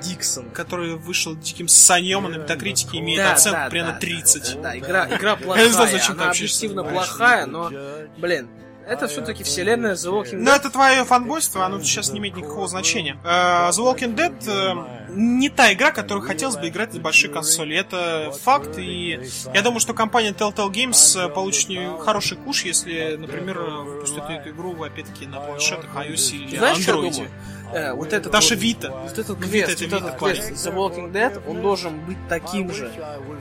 [0.03, 0.51] Диксон.
[0.51, 4.55] Который вышел диким санем, на метакритике имеет Да, оценку да, примерно да, 30.
[4.55, 7.71] Да, да, игра, игра Я плохая, не знаю, зачем ты она объективно плохая, но,
[8.16, 8.49] блин,
[8.90, 10.57] это все-таки вселенная The Walking Но Dead.
[10.57, 13.16] это твое фанбойство, оно сейчас не имеет никакого значения.
[13.24, 17.76] Э, The Walking Dead э, не та игра, которую хотелось бы играть на большой консоли.
[17.76, 19.20] Это факт, и
[19.55, 21.70] я думаю, что компания Telltale Games э, получит
[22.05, 26.96] хороший куш, если, например, выпустит эту игру, опять-таки, на планшетах, iOS или Знаешь, что я
[26.98, 27.12] Android.
[27.12, 27.31] думаю?
[27.72, 28.90] Э, вот этот Даже вот, Vita.
[29.02, 32.18] вот этот Ну, квест, Vita это вот этот квест The Walking Dead, он должен быть
[32.28, 32.90] таким же,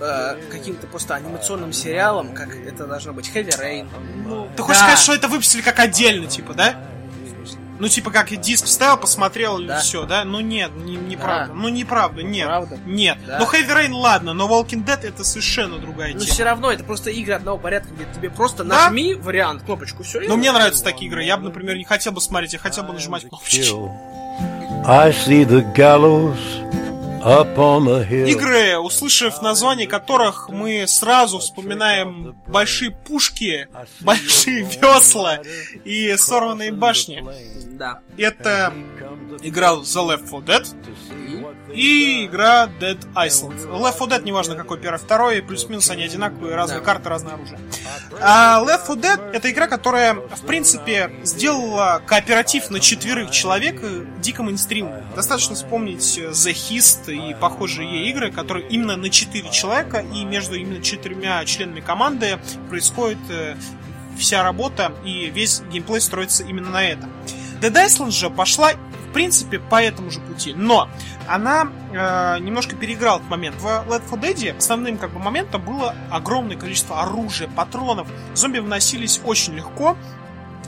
[0.01, 3.87] э, каким-то просто анимационным сериалом, как это должно быть Heavy Rain.
[4.25, 4.87] Ну, Ты хочешь да.
[4.87, 6.75] сказать, что это выпустили как отдельно, типа, да?
[7.79, 9.79] Ну, типа, как диск вставил, посмотрел, и Да.
[9.79, 10.25] все, да?
[10.25, 11.47] Ну, нет, не, неправда.
[11.47, 11.53] Да.
[11.53, 12.45] Ну, неправда, нет.
[12.47, 12.77] Правда?
[12.85, 13.17] Нет.
[13.25, 13.39] Да.
[13.39, 16.31] Ну, Heavy Rain, ладно, но Walking Dead это совершенно другая Но тема.
[16.33, 18.83] все равно это просто игры одного порядка, где тебе просто Да.
[18.85, 20.19] нажми вариант, кнопочку, все.
[20.21, 21.23] Но мне нравятся такие игры.
[21.23, 23.59] Я бы, например, не хотел бы смотреть, я хотел бы нажимать кнопочки.
[24.85, 26.37] I see the gallows
[28.29, 33.67] Игры, услышав название которых мы сразу вспоминаем большие пушки,
[34.01, 35.39] большие весла
[35.83, 37.23] и сорванные башни.
[37.71, 37.99] Да.
[38.17, 38.73] Это
[39.41, 41.38] игра The Left 4 Dead
[41.73, 43.67] и игра Dead Island.
[43.69, 46.85] Left 4 Dead, неважно какой первый, второй, плюс-минус они одинаковые, разные Да.
[46.85, 47.59] карты, разное оружие.
[48.21, 54.05] А Left 4 Dead это игра, которая, в принципе, сделала кооператив на четверых человек э,
[54.19, 55.03] дико мейнстримным.
[55.15, 60.55] Достаточно вспомнить э, The Hist и похожие игры, которые именно на четыре человека и между
[60.55, 62.39] именно четырьмя членами команды
[62.69, 63.55] происходит э,
[64.17, 67.11] вся работа и весь геймплей строится именно на этом.
[67.61, 68.71] Dead Island же пошла,
[69.09, 70.87] в принципе, по этому же пути, но
[71.27, 73.55] она э, немножко переиграла этот момент.
[73.59, 78.07] В Left 4 Dead основным как бы моментом было огромное количество оружия, патронов.
[78.35, 79.97] Зомби вносились очень легко.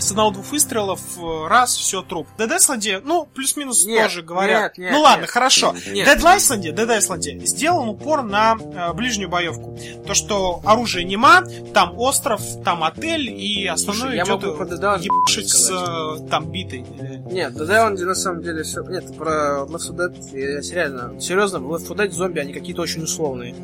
[0.01, 2.27] С одного-двух выстрелов э, раз, все, труп.
[2.37, 4.77] Dead Island, ну, плюс-минус тоже говорят.
[4.77, 5.29] нет, нет, ну ладно, нет.
[5.29, 5.75] хорошо.
[5.91, 6.07] Нет.
[6.07, 9.77] Dead Island, Dead Island сделан упор на э, ближнюю боевку.
[10.07, 11.43] То, что оружие нема,
[11.73, 16.79] там остров, там отель, и основное я идет Island ебашить с э, там битой.
[16.81, 18.81] Нет, Dead Island на самом деле все...
[18.81, 22.53] Нет, про Left 4 Dead, я, я серьезно, серьезно, в Left 4 Dead зомби, они
[22.53, 23.55] какие-то очень условные.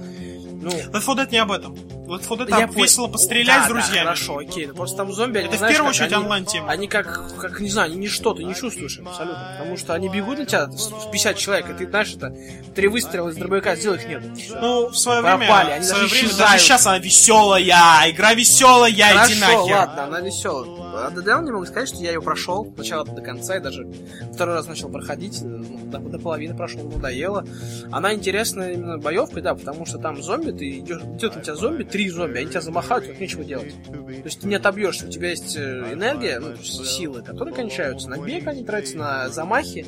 [0.68, 1.74] Ну, Left 4 Dead не об этом.
[1.74, 4.00] Left 4 Dead там весело пострелять Да, с да, друзьями.
[4.06, 4.68] хорошо, окей.
[4.68, 6.70] Ну, просто там зомби, они, Это в знаешь, первую как очередь онлайн-тема.
[6.72, 9.56] Они как, как, не знаю, они ничто, ты не чувствуешь абсолютно.
[9.60, 12.34] Потому что они бегут на тебя, с 50 человек, и ты знаешь, это
[12.76, 14.24] три выстрела из дробовика сделать их нет.
[14.62, 16.52] Ну, в свое Пропали, время, они в свое даже время исчезают.
[16.52, 19.76] даже сейчас она веселая, игра веселая, иди Хорошо, нахер.
[19.76, 20.77] ладно, она веселая.
[20.94, 23.88] А Island не могу сказать, что я ее прошел от начала до конца и даже
[24.34, 27.46] второй раз начал проходить, ну, до, до половины прошел, надоело.
[27.92, 31.84] Она интересная именно боевкой, да, потому что там зомби, ты идешь, идет на тебя зомби,
[31.84, 33.74] три зомби, они тебя замахают, тут нечего делать.
[33.86, 38.18] То есть ты не отобьешься, у тебя есть э, энергия, ну, силы, которые кончаются на
[38.18, 39.86] бег, они тратятся на замахи.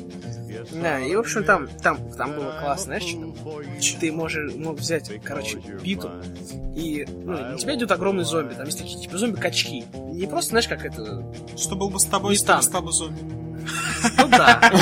[0.72, 4.00] Да, и, в общем, там, там, там было классно, знаешь, что?
[4.00, 6.10] Ты можешь, мог взять, короче, биту,
[6.74, 9.84] и ну, на тебя идет огромный зомби, там есть такие, типа, зомби-качки.
[10.12, 11.24] Не просто, знаешь, как это...
[11.56, 12.62] Что был бы с тобой, если бы танк.
[12.64, 13.39] с тобой зомби.
[14.18, 14.72] Ну да.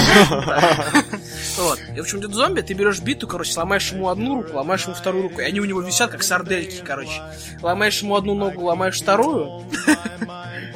[1.56, 1.80] Вот.
[1.94, 4.94] И, в общем, идет зомби, ты берешь биту, короче, сломаешь ему одну руку, ломаешь ему
[4.94, 7.20] вторую руку, и они у него висят, как сардельки, короче.
[7.62, 9.64] Ломаешь ему одну ногу, ломаешь вторую,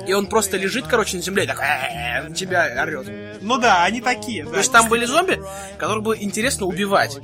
[0.07, 1.61] и он просто лежит, короче, на земле, и так
[2.29, 3.07] на тебя орет.
[3.41, 4.45] Ну да, они такие.
[4.45, 5.41] То есть там были зомби,
[5.79, 7.19] которых было интересно убивать.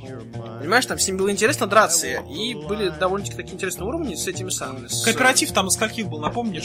[0.59, 4.87] Понимаешь, там всем было интересно драться, и были довольно-таки такие интересные уровни с этими самыми.
[4.87, 6.59] с- Кооператив там из скольких был, напомни.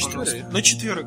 [0.51, 1.07] На четверых.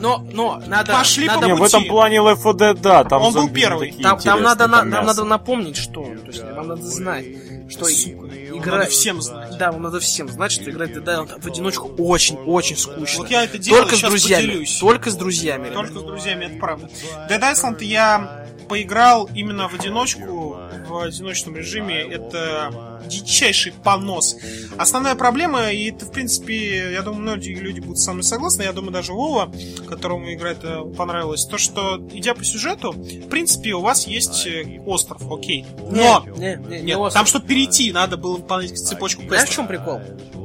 [0.00, 0.92] Но, но, надо...
[0.92, 1.68] Пошли надо по Не, в пути.
[1.76, 3.92] этом плане Left 4 Dead, да, там Он был первый.
[3.92, 6.02] Там, там надо, на- нам надо напомнить, что.
[6.04, 7.24] То есть вам надо знать,
[7.68, 8.12] что и-
[8.56, 8.78] игра...
[8.78, 9.56] Надо всем знать.
[9.58, 13.18] Да, вам надо всем знать, что играть в Dead Island в одиночку очень-очень скучно.
[13.22, 14.46] Вот я это делаю, Только с друзьями.
[14.46, 14.78] поделюсь.
[14.78, 15.62] Только с друзьями.
[15.68, 15.74] ребят.
[15.74, 16.88] Только с друзьями, это правда.
[17.30, 20.56] Dead Island я поиграл именно в одиночку,
[20.88, 22.00] в одиночном режиме.
[22.00, 24.36] Это дичайший понос.
[24.76, 28.72] Основная проблема, и это, в принципе, я думаю, многие люди будут со мной согласны, я
[28.72, 29.50] думаю, даже Вова,
[29.88, 34.80] которому игра это понравилась, то, что, идя по сюжету, в принципе, у вас есть э,
[34.86, 35.64] остров, окей.
[35.90, 37.14] Но, Не, не, не нет, остров.
[37.14, 39.54] там, чтобы перейти, надо было выполнять цепочку Знаешь, в квестов.
[39.56, 40.00] чем прикол?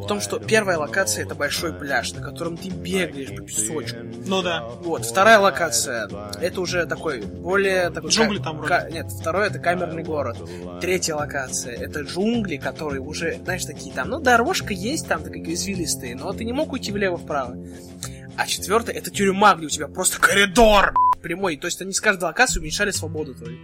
[0.10, 4.00] Том, что первая локация это большой пляж, на котором ты бегаешь по песочку.
[4.26, 4.64] Ну да.
[4.82, 6.10] Вот, вторая локация
[6.42, 8.90] это уже такой более такой Джунгли ка- там вроде.
[8.92, 10.38] нет, второй это камерный город.
[10.82, 16.16] Третья локация это джунгли, которые уже, знаешь, такие там, ну дорожка есть там такие извилистые,
[16.16, 17.56] но ты не мог уйти влево-вправо.
[18.36, 21.56] А четвертая это тюрьма, где у тебя просто коридор прямой.
[21.58, 23.60] То есть они с каждой локации уменьшали свободу твою.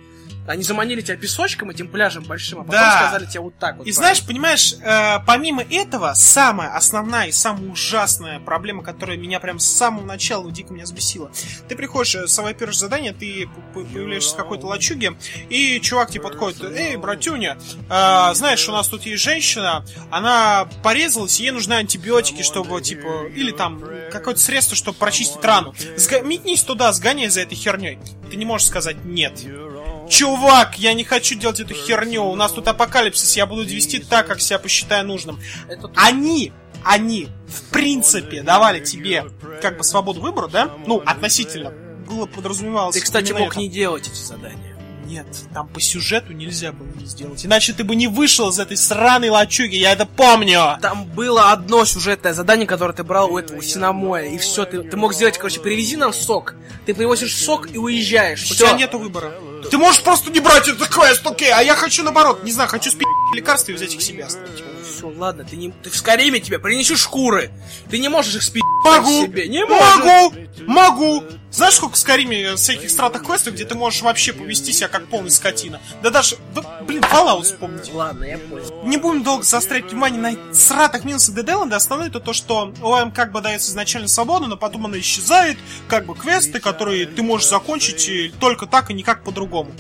[0.48, 2.98] Они заманили тебя песочком, этим пляжем большим, а потом Да.
[3.08, 3.88] сказали тебе вот так вот.
[3.88, 4.16] И правильно.
[4.16, 9.66] знаешь, понимаешь, э, помимо этого, самая основная и самая ужасная проблема, которая меня прям с
[9.66, 11.32] самого начала дико меня взбесила.
[11.68, 15.16] Ты приходишь, э, самое первое задание, ты появляешься в какой-то лачуге,
[15.50, 17.58] и чувак тебе подходит, эй, братюня,
[17.90, 23.52] э, знаешь, у нас тут есть женщина, она порезалась, ей нужны антибиотики, чтобы, типа, или
[23.52, 25.74] там какое-то средство, чтобы прочистить рану.
[26.24, 28.00] Метнись туда, сгоняй за этой херней.
[28.30, 29.34] Ты не можешь сказать нет.
[30.10, 32.24] Чувак, я не хочу делать эту херню.
[32.24, 35.40] У нас тут апокалипсис, я буду вести так, как себя посчитаю нужным.
[35.96, 36.54] Они,
[36.84, 39.26] они, в принципе, давали тебе
[39.62, 40.70] как бы свободу выбора, да?
[40.86, 41.72] Ну, относительно.
[42.08, 42.96] Было подразумевалось.
[42.96, 43.60] Ты, кстати, мог это.
[43.60, 44.76] не делать эти задания.
[45.06, 47.46] Нет, там по сюжету нельзя было не сделать.
[47.46, 50.78] Иначе ты бы не вышел из этой сраной лачуги, я это помню.
[50.82, 54.98] Там было одно сюжетное задание, которое ты брал у этого синамоя, и все, ты, ты
[54.98, 56.56] мог сделать, короче, привези нам сок,
[56.88, 58.50] ты привозишь сок и уезжаешь.
[58.50, 59.32] У тебя нету выбора.
[59.72, 62.92] Ты можешь просто не брать этот квест, окей, а я хочу наоборот, не знаю, хочу
[62.92, 64.75] спить лекарства и взять их себе оставить.
[65.06, 65.72] Ну ладно, ты не...
[65.72, 67.52] Ты в Скариме тебе принесешь шкуры.
[67.92, 69.22] Ты не можешь их спи***ть Могу!
[69.22, 69.48] себе.
[69.48, 70.04] Не можешь.
[70.04, 70.36] Могу!
[70.66, 71.24] Могу!
[71.52, 75.30] Знаешь, сколько в Скариме всяких стратах квестов, где ты можешь вообще повести себя как полный
[75.30, 75.80] скотина?
[76.02, 77.92] Да даже, да, блин, Fallout вспомните.
[77.94, 78.82] Ладно, я понял.
[78.84, 81.76] Не будем долго заострять внимание на сратах минусах Dead Island.
[81.76, 86.08] Основное это то, что OM как бы дается изначально свободу, но потом она исчезает, как
[86.08, 89.72] бы квесты, которые ты можешь закончить и только так и никак по-другому.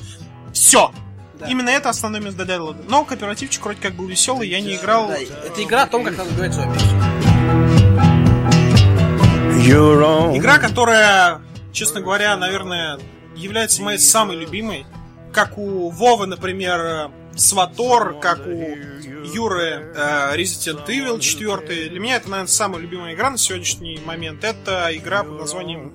[0.54, 0.94] Все.
[1.40, 1.48] Да.
[1.48, 2.86] Именно это основной минус Dead Island.
[2.88, 5.08] Но кооперативчик вроде как был веселый, я не играл.
[5.08, 6.78] Да, это игра о том, как надо убивать зомби.
[10.38, 11.42] Игра, которая,
[11.74, 13.00] честно говоря, наверное,
[13.36, 14.86] является моей самой любимой.
[15.34, 18.78] Как у Вовы, например, Сватор, как у
[19.34, 21.90] Юры э, Resident Evil 4.
[21.90, 24.44] Для меня это, наверное, самая любимая игра на сегодняшний момент.
[24.44, 25.92] Это игра под названием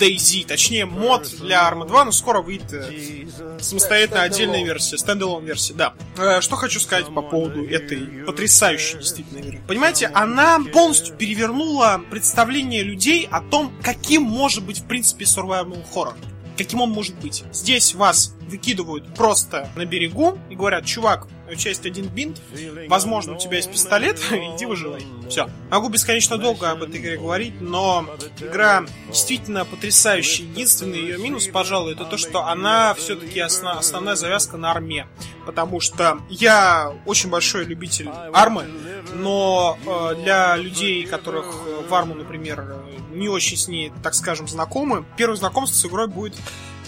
[0.00, 3.26] DayZ, точнее мод для Arma 2, но скоро выйдет э,
[3.60, 5.94] самостоятельно отдельная версия, стендалон версия, да.
[6.16, 9.60] Э, что хочу сказать по поводу этой потрясающей действительно игры.
[9.68, 16.14] Понимаете, она полностью перевернула представление людей о том, каким может быть в принципе survival horror.
[16.60, 17.42] Каким он может быть.
[17.52, 22.38] Здесь вас выкидывают просто на берегу и говорят, чувак, у тебя есть один бинт,
[22.86, 25.02] возможно, у тебя есть пистолет, иди выживай.
[25.30, 25.48] Все.
[25.70, 28.04] Могу бесконечно долго об этой игре говорить, но
[28.40, 30.44] игра действительно потрясающая.
[30.44, 35.06] Единственный ее минус, пожалуй, это то, что она все-таки основ- основная завязка на арме.
[35.46, 38.66] Потому что я очень большой любитель армы,
[39.14, 42.76] но э, для людей, которых э, в арму, например,
[43.10, 46.34] не очень с ней, так скажем, знакомы, первое знакомство с игрой будет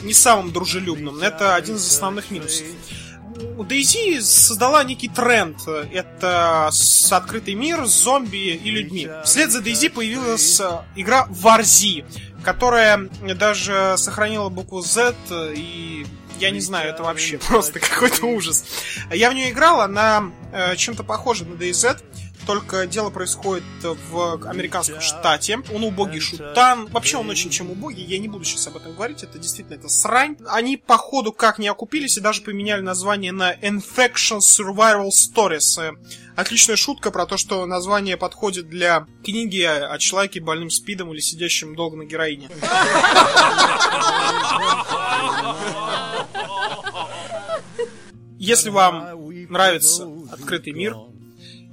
[0.03, 1.19] не самым дружелюбным.
[1.21, 2.67] Это один из основных минусов.
[3.35, 5.57] DayZ создала некий тренд.
[5.67, 9.09] Это с открытый мир с зомби и людьми.
[9.25, 12.05] Вслед за DayZ появилась э, игра Warzy,
[12.43, 16.07] которая даже сохранила букву Z и
[16.39, 18.65] я не знаю, это вообще просто какой-то ужас.
[19.11, 21.99] Я в нее играл, она э, чем-то похожа на DayZ,
[22.47, 25.61] только дело происходит в американском штате.
[25.73, 26.87] Он убогий шутан.
[26.87, 28.05] Вообще он очень чем убогий.
[28.05, 29.23] Я не буду сейчас об этом говорить.
[29.23, 30.37] Это действительно это срань.
[30.49, 35.81] Они по ходу как не окупились и даже поменяли название на Infection Survival Stories.
[35.81, 35.93] Э,
[36.35, 41.77] Отличная шутка про то, что название подходит для книги о человеке больным спидом или сидящим
[41.77, 42.49] долго на героине.
[48.43, 50.97] Если вам нравится открытый мир,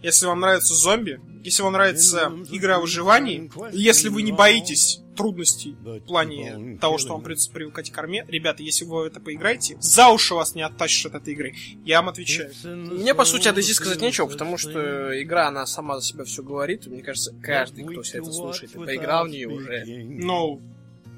[0.04, 5.76] если вам нравятся зомби, если вам нравится игра о выживании, если вы не боитесь трудностей
[5.82, 10.10] в плане того, что вам придется привыкать к корме, ребята, если вы это поиграете, за
[10.10, 11.56] уши вас не оттащишь от этой игры.
[11.86, 12.52] Я вам отвечаю.
[12.64, 16.44] Мне, по сути, о DayZ сказать нечего, потому что игра, она сама за себя все
[16.44, 16.86] говорит.
[16.86, 19.84] Мне кажется, каждый, кто все это слушает, и поиграл в нее уже.
[20.06, 20.60] Но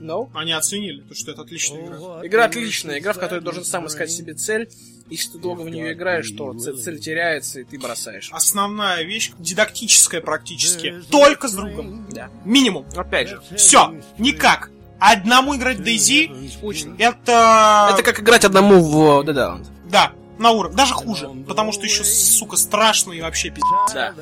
[0.02, 0.32] No?
[0.34, 2.26] они оценили, то, что это отличная игра.
[2.26, 4.68] Игра отличная, игра, в которой должен сам искать себе цель.
[5.12, 8.30] Если ты долго в нее играешь, то цель, теряется, и ты бросаешь.
[8.32, 12.08] Основная вещь, дидактическая практически, только с другом.
[12.10, 12.30] Да.
[12.46, 12.86] Минимум.
[12.96, 14.72] Опять же, Все, никак.
[15.00, 16.96] Одному играть в DayZ, скучно.
[16.98, 17.90] это...
[17.92, 19.68] Это как играть одному в Dead Island.
[19.90, 20.76] Да, на уровне.
[20.76, 21.30] Даже хуже.
[21.48, 23.94] Потому что еще, сука, страшно и вообще пиздец.
[23.94, 24.14] Да.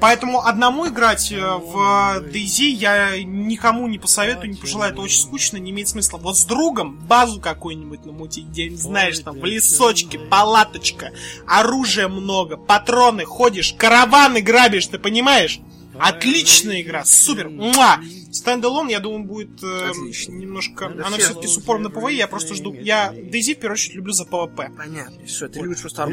[0.00, 4.92] Поэтому одному играть э, в DayZ я никому не посоветую, не пожелаю.
[4.92, 6.18] Это очень скучно, не имеет смысла.
[6.18, 11.10] Вот с другом базу какую-нибудь намутить, где, знаешь, там, в лесочке, палаточка,
[11.46, 15.60] оружия много, патроны, ходишь, караваны грабишь, ты понимаешь?
[16.00, 18.00] Отличная игра, супер, муа!
[18.32, 20.32] Standalone, я думаю, будет э, Отлично.
[20.32, 20.88] немножко...
[20.88, 21.26] Да Она все.
[21.26, 22.72] все-таки с упором на PvE, я просто жду...
[22.72, 24.70] Я DayZ, в первую очередь, люблю за PvP.
[24.76, 25.26] Понятно.
[25.26, 26.04] Все, ты любишь просто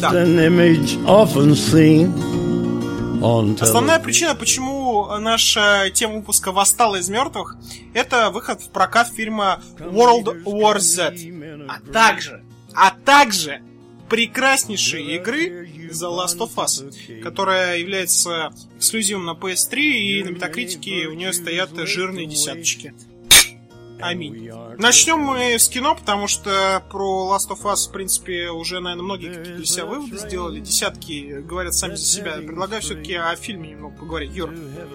[0.00, 0.10] Да.
[3.64, 7.56] Основная причина, почему наша тема выпуска восстала из мертвых,
[7.94, 11.14] это выход в прокат фильма World War Z.
[11.68, 12.42] А также,
[12.74, 13.62] а также
[14.10, 21.14] прекраснейшей игры The Last of Us, которая является эксклюзивом на PS3 и на Метакритике у
[21.14, 22.92] нее стоят жирные десяточки.
[24.02, 24.50] Аминь.
[24.78, 29.28] Начнем мы с кино, потому что про Last of Us, в принципе, уже, наверное, многие
[29.28, 30.60] какие-то для себя выводы сделали.
[30.60, 32.32] Десятки говорят сами за себя.
[32.36, 34.32] Предлагаю все-таки о фильме немного поговорить.
[34.34, 34.50] Юр,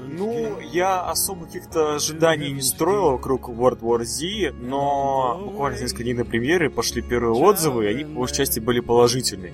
[0.08, 6.14] Ну, я особо каких-то ожиданий не строил вокруг World War Z, но буквально несколько дней
[6.14, 9.54] до премьеры пошли первые отзывы, и они, по большей части, были положительные.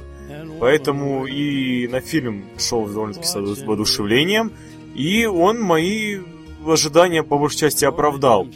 [0.60, 4.54] Поэтому и на фильм шел довольно-таки с воодушевлением,
[4.96, 6.20] и он мои
[6.66, 8.48] ожидания по большей части оправдал.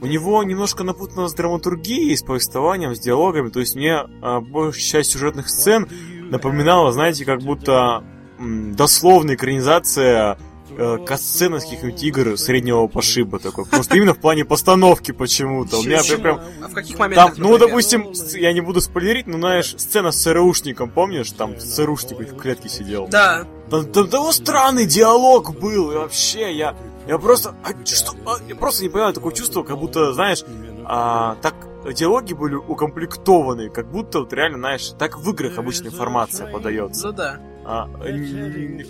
[0.00, 4.82] У него немножко напутано с драматургией, с повествованием, с диалогами, то есть мне а, большая
[5.02, 5.88] часть сюжетных сцен
[6.30, 8.04] напоминала, знаете, как будто
[8.38, 10.38] м, дословная экранизация
[10.78, 13.64] э, катсцены с каких-нибудь игр среднего пошиба такой.
[13.64, 15.78] Просто именно в плане постановки почему-то.
[15.78, 16.22] У меня Почему?
[16.22, 16.40] прям...
[16.62, 17.38] А в каких Там, моментах?
[17.38, 17.68] ну, например?
[17.68, 21.30] допустим, я не буду спойлерить, но знаешь, сцена с ЦРУшником, помнишь?
[21.30, 23.06] Там ЦРУшник в клетке сидел.
[23.08, 23.46] Да.
[23.70, 26.76] Там, там того странный диалог был, и вообще я...
[27.06, 27.54] Я просто...
[27.62, 30.44] А, что, а, я просто не понимаю, такое чувство, как будто, знаешь,
[30.84, 31.54] а, так
[31.94, 37.08] диалоги были укомплектованы, как будто вот реально, знаешь, так в играх обычно информация подается.
[37.08, 37.40] Ну да.
[37.64, 37.88] А,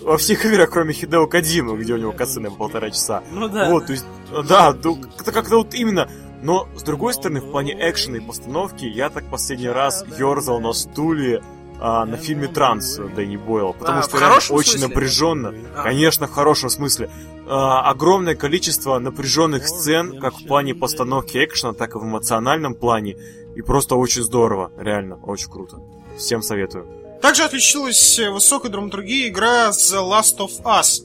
[0.03, 3.23] во всех играх, кроме Хидео Кадзимы, где у него кацаны по полтора часа.
[3.31, 3.69] Ну да.
[3.69, 4.05] Вот, то есть,
[4.47, 6.09] да, ну, как-то как-то вот именно.
[6.43, 10.73] Но, с другой стороны, в плане экшена и постановки, я так последний раз ерзал на
[10.73, 11.41] стуле
[11.79, 14.87] а, на фильме «Транс» Дэнни Бойла, потому А, что реально очень смысле?
[14.87, 15.53] напряженно.
[15.75, 15.83] А.
[15.83, 17.09] Конечно, в хорошем смысле.
[17.47, 23.17] А, огромное количество напряженных сцен, как в плане постановки экшена, так и в эмоциональном плане.
[23.55, 25.79] И просто очень здорово, реально, очень круто.
[26.17, 26.87] Всем советую.
[27.21, 31.01] Также отличилась высокой драматургией игра The Last of Us.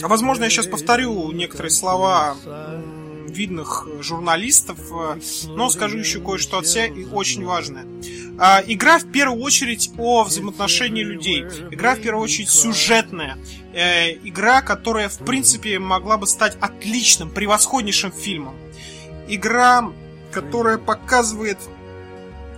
[0.00, 2.34] Возможно, я сейчас повторю некоторые слова
[3.34, 7.86] видных журналистов, э, но скажу еще кое-что от себя и очень важное.
[8.38, 11.42] А, Игра в первую очередь о взаимоотношении людей.
[11.70, 13.38] Игра в первую очередь сюжетная.
[13.72, 18.56] Э, Игра, которая в принципе могла бы стать отличным, превосходнейшим фильмом.
[19.28, 19.92] Игра,
[20.32, 21.58] которая показывает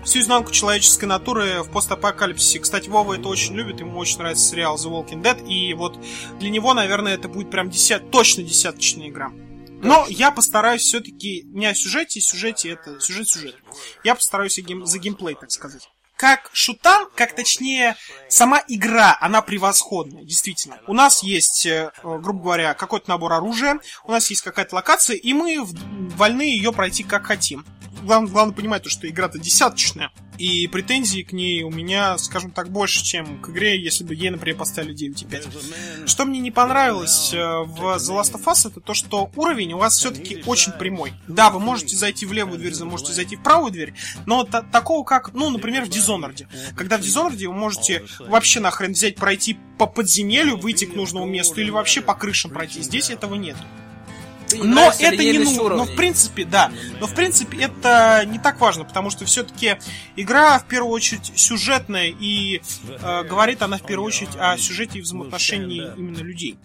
[0.07, 2.61] всю изнанку человеческой натуры в постапокалипсисе.
[2.61, 5.99] Кстати, Вова это очень любит, ему очень нравится сериал The Walking Dead, и вот
[6.39, 9.33] для него, наверное, это будет прям десят, точно десяточная игра.
[9.83, 13.57] Но я постараюсь все-таки не о сюжете, сюжете это сюжет-сюжет.
[14.05, 15.89] Я постараюсь гейм- за геймплей, так сказать.
[16.17, 17.95] Как шутан, как точнее
[18.31, 20.81] сама игра, она превосходная, действительно.
[20.87, 25.35] У нас есть, э, грубо говоря, какой-то набор оружия, у нас есть какая-то локация, и
[25.35, 27.67] мы вольны ее пройти как хотим.
[28.03, 32.71] Главное, главное понимать, то, что игра-то десяточная, и претензий к ней у меня, скажем так,
[32.71, 36.07] больше, чем к игре, если бы ей, например, поставили 9,5.
[36.07, 39.79] Что мне не понравилось э, в The Last of Us, это то, что уровень у
[39.79, 41.13] вас все-таки очень прямой.
[41.29, 43.95] Да, вы можете зайти в левую дверь, вы можете зайти в правую дверь,
[44.27, 46.47] но та- такого как, ну, например, в Dishonored.
[46.77, 51.61] Когда в Dishonored вы можете вообще нахрен взять, пройти по подземелью, выйти к нужному месту
[51.61, 52.83] или вообще по крышам пройти.
[52.83, 53.57] Здесь этого нет.
[54.49, 55.77] Ты не Но это не нужно.
[55.77, 56.71] Но в принципе, да.
[57.01, 59.77] Но в принципе это не так важно, потому что все-таки
[60.17, 65.03] игра в первую очередь сюжетная и э, говорит она в первую очередь о сюжете и
[65.03, 66.57] взаимоотношении именно людей.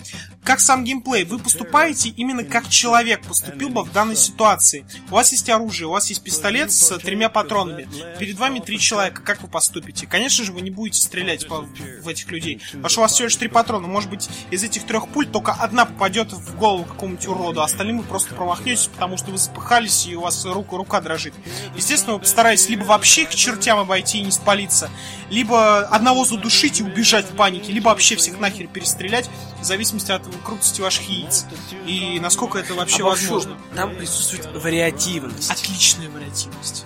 [0.43, 4.85] Как сам геймплей, вы поступаете именно как человек поступил бы в данной ситуации.
[5.09, 7.87] У вас есть оружие, у вас есть пистолет с тремя патронами.
[8.19, 10.07] Перед вами три человека, как вы поступите?
[10.07, 11.67] Конечно же, вы не будете стрелять по-
[12.01, 13.87] в этих людей, потому что у вас всего лишь три патрона.
[13.87, 17.97] Может быть, из этих трех пуль только одна попадет в голову какому-нибудь уроду, а остальным
[17.97, 21.33] вы просто промахнетесь, потому что вы запыхались и у вас рука, рука дрожит.
[21.75, 24.91] Естественно, вы постараетесь либо вообще к чертям обойти и не спалиться,
[25.31, 29.29] либо одного задушить и убежать в панике, либо вообще всех нахер перестрелять,
[29.59, 31.45] в зависимости от крутости ваших яиц.
[31.87, 33.57] И насколько это вообще Обобщу, возможно.
[33.75, 35.49] Там присутствует вариативность.
[35.49, 36.85] Отличная вариативность.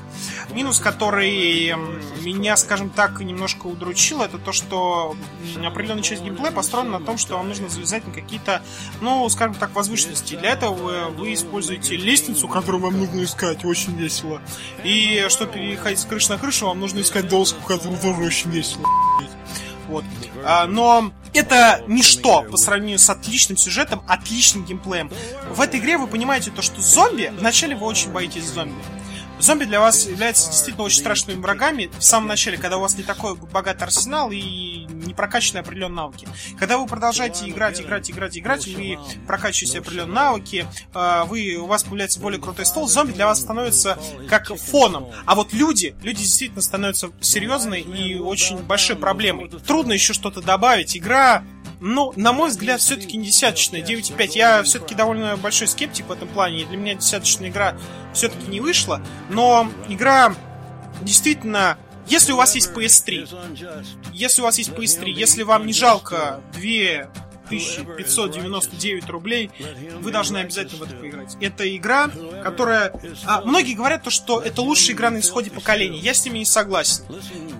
[0.55, 5.17] Минус, который м, меня, скажем так, немножко удручил, это то, что
[5.65, 8.61] определенная часть геймплея построена на том, что вам нужно залезать на какие-то,
[9.01, 10.35] ну, скажем так, возвышенности.
[10.35, 14.41] Для этого вы, вы используете лестницу, которую вам нужно искать, очень весело.
[14.85, 18.85] И чтобы переходить с крыши на крышу, вам нужно искать доску, которую тоже очень весело.
[19.89, 20.05] Вот.
[20.45, 25.11] А, но это ничто по сравнению с отличным сюжетом, отличным геймплеем.
[25.51, 28.81] В этой игре вы понимаете то, что зомби, вначале вы очень боитесь зомби.
[29.39, 33.03] Зомби для вас являются действительно очень страшными врагами в самом начале, когда у вас не
[33.03, 36.27] такой богатый арсенал и не прокачанные определенные навыки.
[36.57, 41.83] Когда вы продолжаете играть, играть, играть, играть, вы прокачиваете определенные навыки, э, вы, у вас
[41.83, 43.97] появляется более крутой стол, зомби для вас становится
[44.29, 45.07] как фоном.
[45.25, 49.49] А вот люди, люди действительно становятся серьезной и очень большой проблемой.
[49.49, 50.95] Трудно еще что-то добавить.
[50.95, 51.43] Игра
[51.79, 54.31] ну, на мой взгляд, все-таки не десяточная, 9,5.
[54.35, 57.77] Я все-таки довольно большой скептик в этом плане, и для меня десяточная игра
[58.13, 59.01] все-таки не вышла.
[59.29, 60.35] Но игра
[61.01, 61.77] действительно...
[62.07, 66.39] Если у вас есть PS3, если у вас есть PS3, если вам не жалко
[67.47, 69.51] 2599 рублей,
[69.99, 71.37] вы должны обязательно в это поиграть.
[71.41, 72.09] Это игра,
[72.43, 72.93] которая...
[73.25, 75.99] а, многие говорят, то, что это лучшая игра на исходе поколения.
[75.99, 77.03] Я с ними не согласен.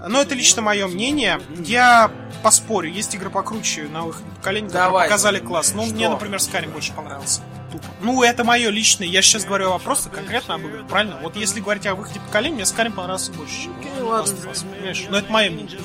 [0.07, 1.41] Но это лично мое мнение.
[1.59, 2.11] Я
[2.43, 2.89] поспорю.
[2.89, 5.07] Есть игры покруче на выходе поколения, которые Давай.
[5.07, 5.73] показали класс.
[5.73, 7.41] Ну, мне, например, Skyrim больше понравился.
[7.71, 7.85] Тупо.
[8.01, 9.07] Ну, это мое личное.
[9.07, 11.17] Я сейчас говорю о просто конкретно об играх, правильно?
[11.21, 14.35] Вот если говорить о выходе поколения, мне Skyrim понравился больше, чем Ну, ладно.
[14.75, 15.05] Понимаешь?
[15.09, 15.77] Но это мое мнение.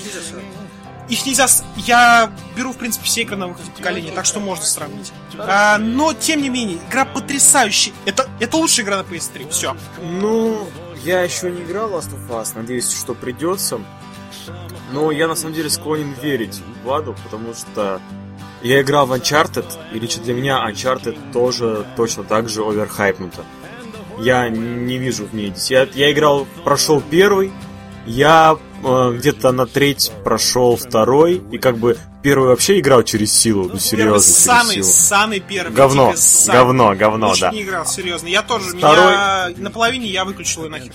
[1.11, 1.47] Их нельзя...
[1.77, 5.13] Я беру, в принципе, все игры на выходе поколения, так что можно сравнить.
[5.37, 7.93] А, но, тем не менее, игра потрясающая.
[8.07, 9.51] Это, это лучшая игра на PS3.
[9.51, 9.77] Все.
[10.01, 10.69] Ну,
[11.05, 13.81] я еще не играл Last of Us, надеюсь, что придется.
[14.93, 18.01] Но я на самом деле склонен верить в Аду, потому что
[18.63, 23.45] я играл в Uncharted, и лично для меня Uncharted тоже точно так же оверхайпнута.
[24.19, 25.53] Я не вижу в ней...
[25.69, 27.53] Я, я играл, прошел первый,
[28.07, 33.69] Я э, где-то на треть прошел второй, и как бы первый вообще играл через силу,
[33.73, 34.85] ну серьезно, Первый через самый, силу.
[34.85, 35.75] самый первый.
[35.75, 36.57] Говно, самый.
[36.59, 37.51] говно, говно, Лучше да.
[37.51, 38.27] не играл, серьезно.
[38.29, 40.93] Я тоже, Второй- меня на половине я выключил ее нахер.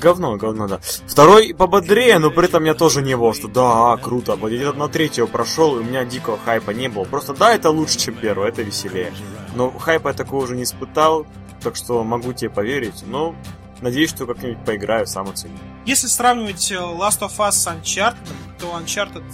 [0.00, 0.80] Говно, говно, да.
[1.06, 4.36] Второй пободрее, но при этом я тоже не был, что да, круто.
[4.36, 7.04] Вот я где-то на третьего прошел, и у меня дикого хайпа не было.
[7.04, 9.12] Просто да, это лучше, чем первый, это веселее.
[9.54, 11.26] Но хайпа я такого уже не испытал,
[11.62, 13.04] так что могу тебе поверить.
[13.06, 13.34] Но
[13.82, 15.58] надеюсь, что как-нибудь поиграю, сам оценю.
[15.86, 18.16] Если сравнивать э, Last of Us с Uncharted,
[18.58, 19.24] то Uncharted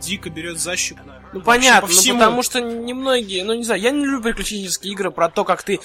[0.00, 1.00] дико берет защику.
[1.32, 2.18] Ну понятно, по ну, всему.
[2.18, 5.80] потому что немногие, ну не знаю, я не люблю приключенческие игры про то, как ты...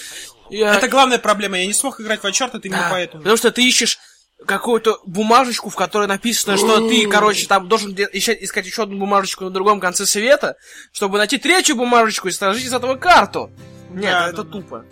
[0.50, 1.58] я- Это главная проблема.
[1.58, 3.22] Я не смог играть в Uncharted именно Да, поэтому.
[3.24, 3.98] Потому что ты ищешь
[4.46, 9.46] какую-то бумажечку, в которой написано, что ты, короче, там должен ищать- искать еще одну бумажечку
[9.46, 10.58] на другом конце света,
[10.92, 13.50] чтобы найти третью бумажечку и сложить из этого карту.
[13.90, 14.52] Нет, Да, это да.
[14.52, 14.86] тупо.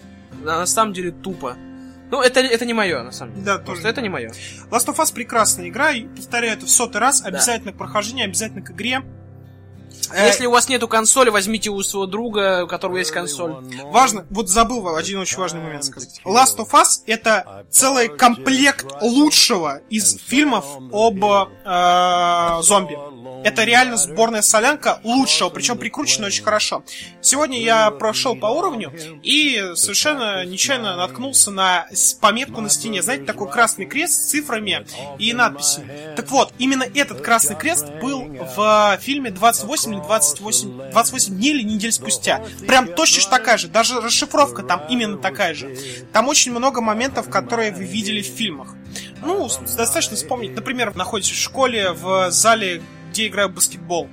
[0.43, 1.57] Да, на самом деле тупо.
[2.15, 3.45] Ну, это, это не мое, на самом деле.
[3.45, 3.89] Да, Просто тоже.
[3.89, 4.31] это не мое.
[4.71, 8.61] Last of Us прекрасная игра, и повторяю это в сотый раз, обязательно к прохождению, обязательно
[8.61, 9.01] к игре.
[10.13, 13.55] Э, Если у вас нету консоли, возьмите у своего друга, у которого есть консоль.
[13.85, 16.21] Важно, вот забыл один очень важный момент сказать.
[16.23, 22.97] Last of Us это целый комплект лучшего из фильмов об э, зомби.
[23.43, 26.83] Это реально сборная солянка лучшего, причем прикручена очень хорошо.
[27.21, 31.87] Сегодня я прошел по уровню и совершенно нечаянно наткнулся на
[32.21, 33.01] пометку на стене.
[33.01, 34.85] Знаете, такой красный крест с цифрами
[35.19, 36.15] и надписями.
[36.15, 41.63] Так вот, именно этот красный крест был в фильме 28 или 28, 28 дней или
[41.63, 42.43] недель спустя.
[42.67, 43.67] Прям точно такая же.
[43.67, 45.77] Даже расшифровка там именно такая же.
[46.13, 48.75] Там очень много моментов, которые вы видели в фильмах.
[49.21, 50.55] Ну, достаточно вспомнить.
[50.55, 52.81] Например, находитесь в школе, в зале,
[53.15, 54.09] где играют в баскетбол.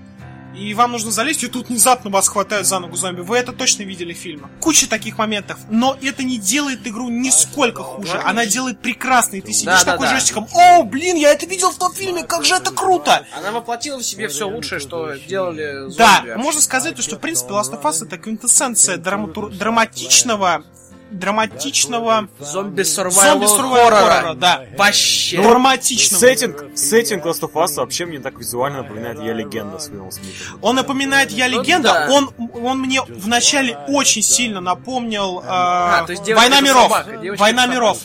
[0.57, 3.23] И вам нужно залезть, и тут внезапно вас хватают за ногу зомби.
[3.23, 4.51] Вы это точно видели в фильмах.
[4.61, 5.59] Куча таких моментов.
[5.71, 8.21] Но это не делает игру нисколько хуже.
[8.23, 9.37] Она делает прекрасно.
[9.37, 10.15] И ты сидишь Да, такой да.
[10.15, 10.47] жестиком.
[10.53, 13.27] О, блин, я это видел в том фильме, как же это круто!
[13.37, 15.97] Она воплотила в себе все лучшее, что делали зомби.
[15.97, 20.65] Да, можно сказать, что, в принципе, Last of Us это квинтэссенция драматур- драматичного
[21.13, 24.35] драматичного Зомби сурвайвал хоррора.
[24.35, 24.65] да.
[24.77, 25.41] Вообще.
[25.43, 26.21] драматичного.
[26.21, 30.59] Сеттинг, сеттинг Last of Us вообще мне так визуально напоминает «Я легенда» с Уиллом Смитом.
[30.61, 32.09] Он напоминает «Я Ну легенда», да.
[32.13, 36.83] он, он мне вначале очень сильно напомнил э, А, то есть «Война миров».
[36.85, 37.99] собака, «Война миров».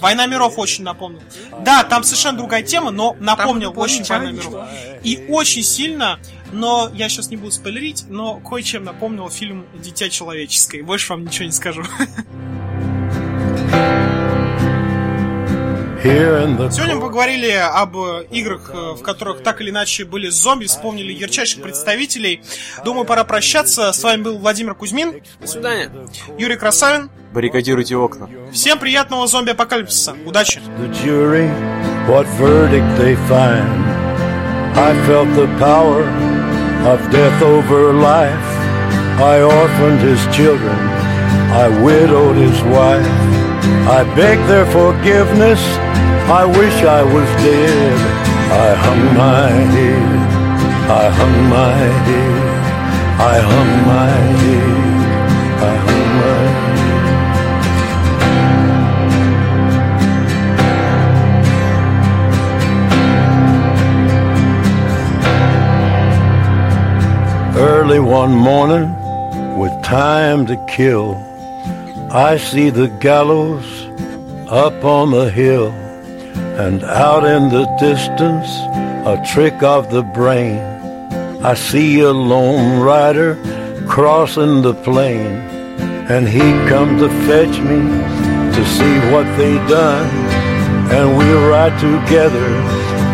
[0.00, 1.20] «Война миров» очень напомнил.
[1.60, 4.54] Да, там совершенно другая тема, но напомнил очень «Война миров».
[5.02, 6.18] И очень сильно,
[6.52, 10.82] но я сейчас не буду спойлерить, но кое-чем напомнил фильм «Дитя человеческое».
[10.82, 11.82] Больше вам ничего не скажу.
[16.02, 17.94] Сегодня мы поговорили об
[18.30, 22.42] играх, э, в которых так или иначе были зомби, вспомнили ярчайших представителей.
[22.86, 23.92] Думаю, пора прощаться.
[23.92, 25.90] С вами был Владимир Кузьмин, До свидания.
[26.38, 27.10] Юрий Красавин.
[27.34, 28.30] Баррикадируйте окна.
[28.50, 30.16] Всем приятного зомби-апокалипсиса.
[30.24, 30.60] Удачи!
[30.78, 31.48] the jury
[32.08, 33.68] what verdict they find.
[34.76, 36.02] I felt the power
[36.86, 38.48] of death over life.
[39.20, 40.78] I orphaned his children,
[41.52, 43.06] I widowed his wife.
[43.86, 45.60] I begged their forgiveness,
[46.40, 48.20] I wish I was dead.
[48.50, 50.30] I hung my head,
[50.90, 51.76] I hung my
[52.08, 52.40] head,
[53.20, 54.10] I hung my
[54.42, 55.89] head, I hung
[67.60, 68.88] Early one morning,
[69.58, 71.14] with time to kill,
[72.10, 73.66] I see the gallows
[74.48, 75.68] up on the hill,
[76.64, 78.48] and out in the distance,
[79.04, 80.58] a trick of the brain.
[81.44, 83.36] I see a lone rider
[83.86, 85.26] crossing the plain,
[86.08, 87.80] and he come to fetch me
[88.56, 90.08] to see what they done,
[90.96, 92.48] and we'll ride together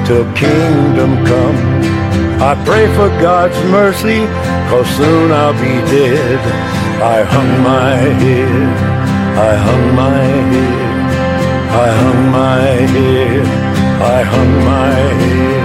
[0.07, 1.96] till kingdom come.
[2.39, 4.21] I pray for God's mercy,
[4.69, 6.39] cause soon I'll be dead.
[7.03, 8.67] I hung my head,
[9.39, 10.23] I hung my
[10.53, 11.07] head,
[11.71, 12.61] I hung my
[12.95, 13.47] head,
[14.03, 15.56] I hung my head.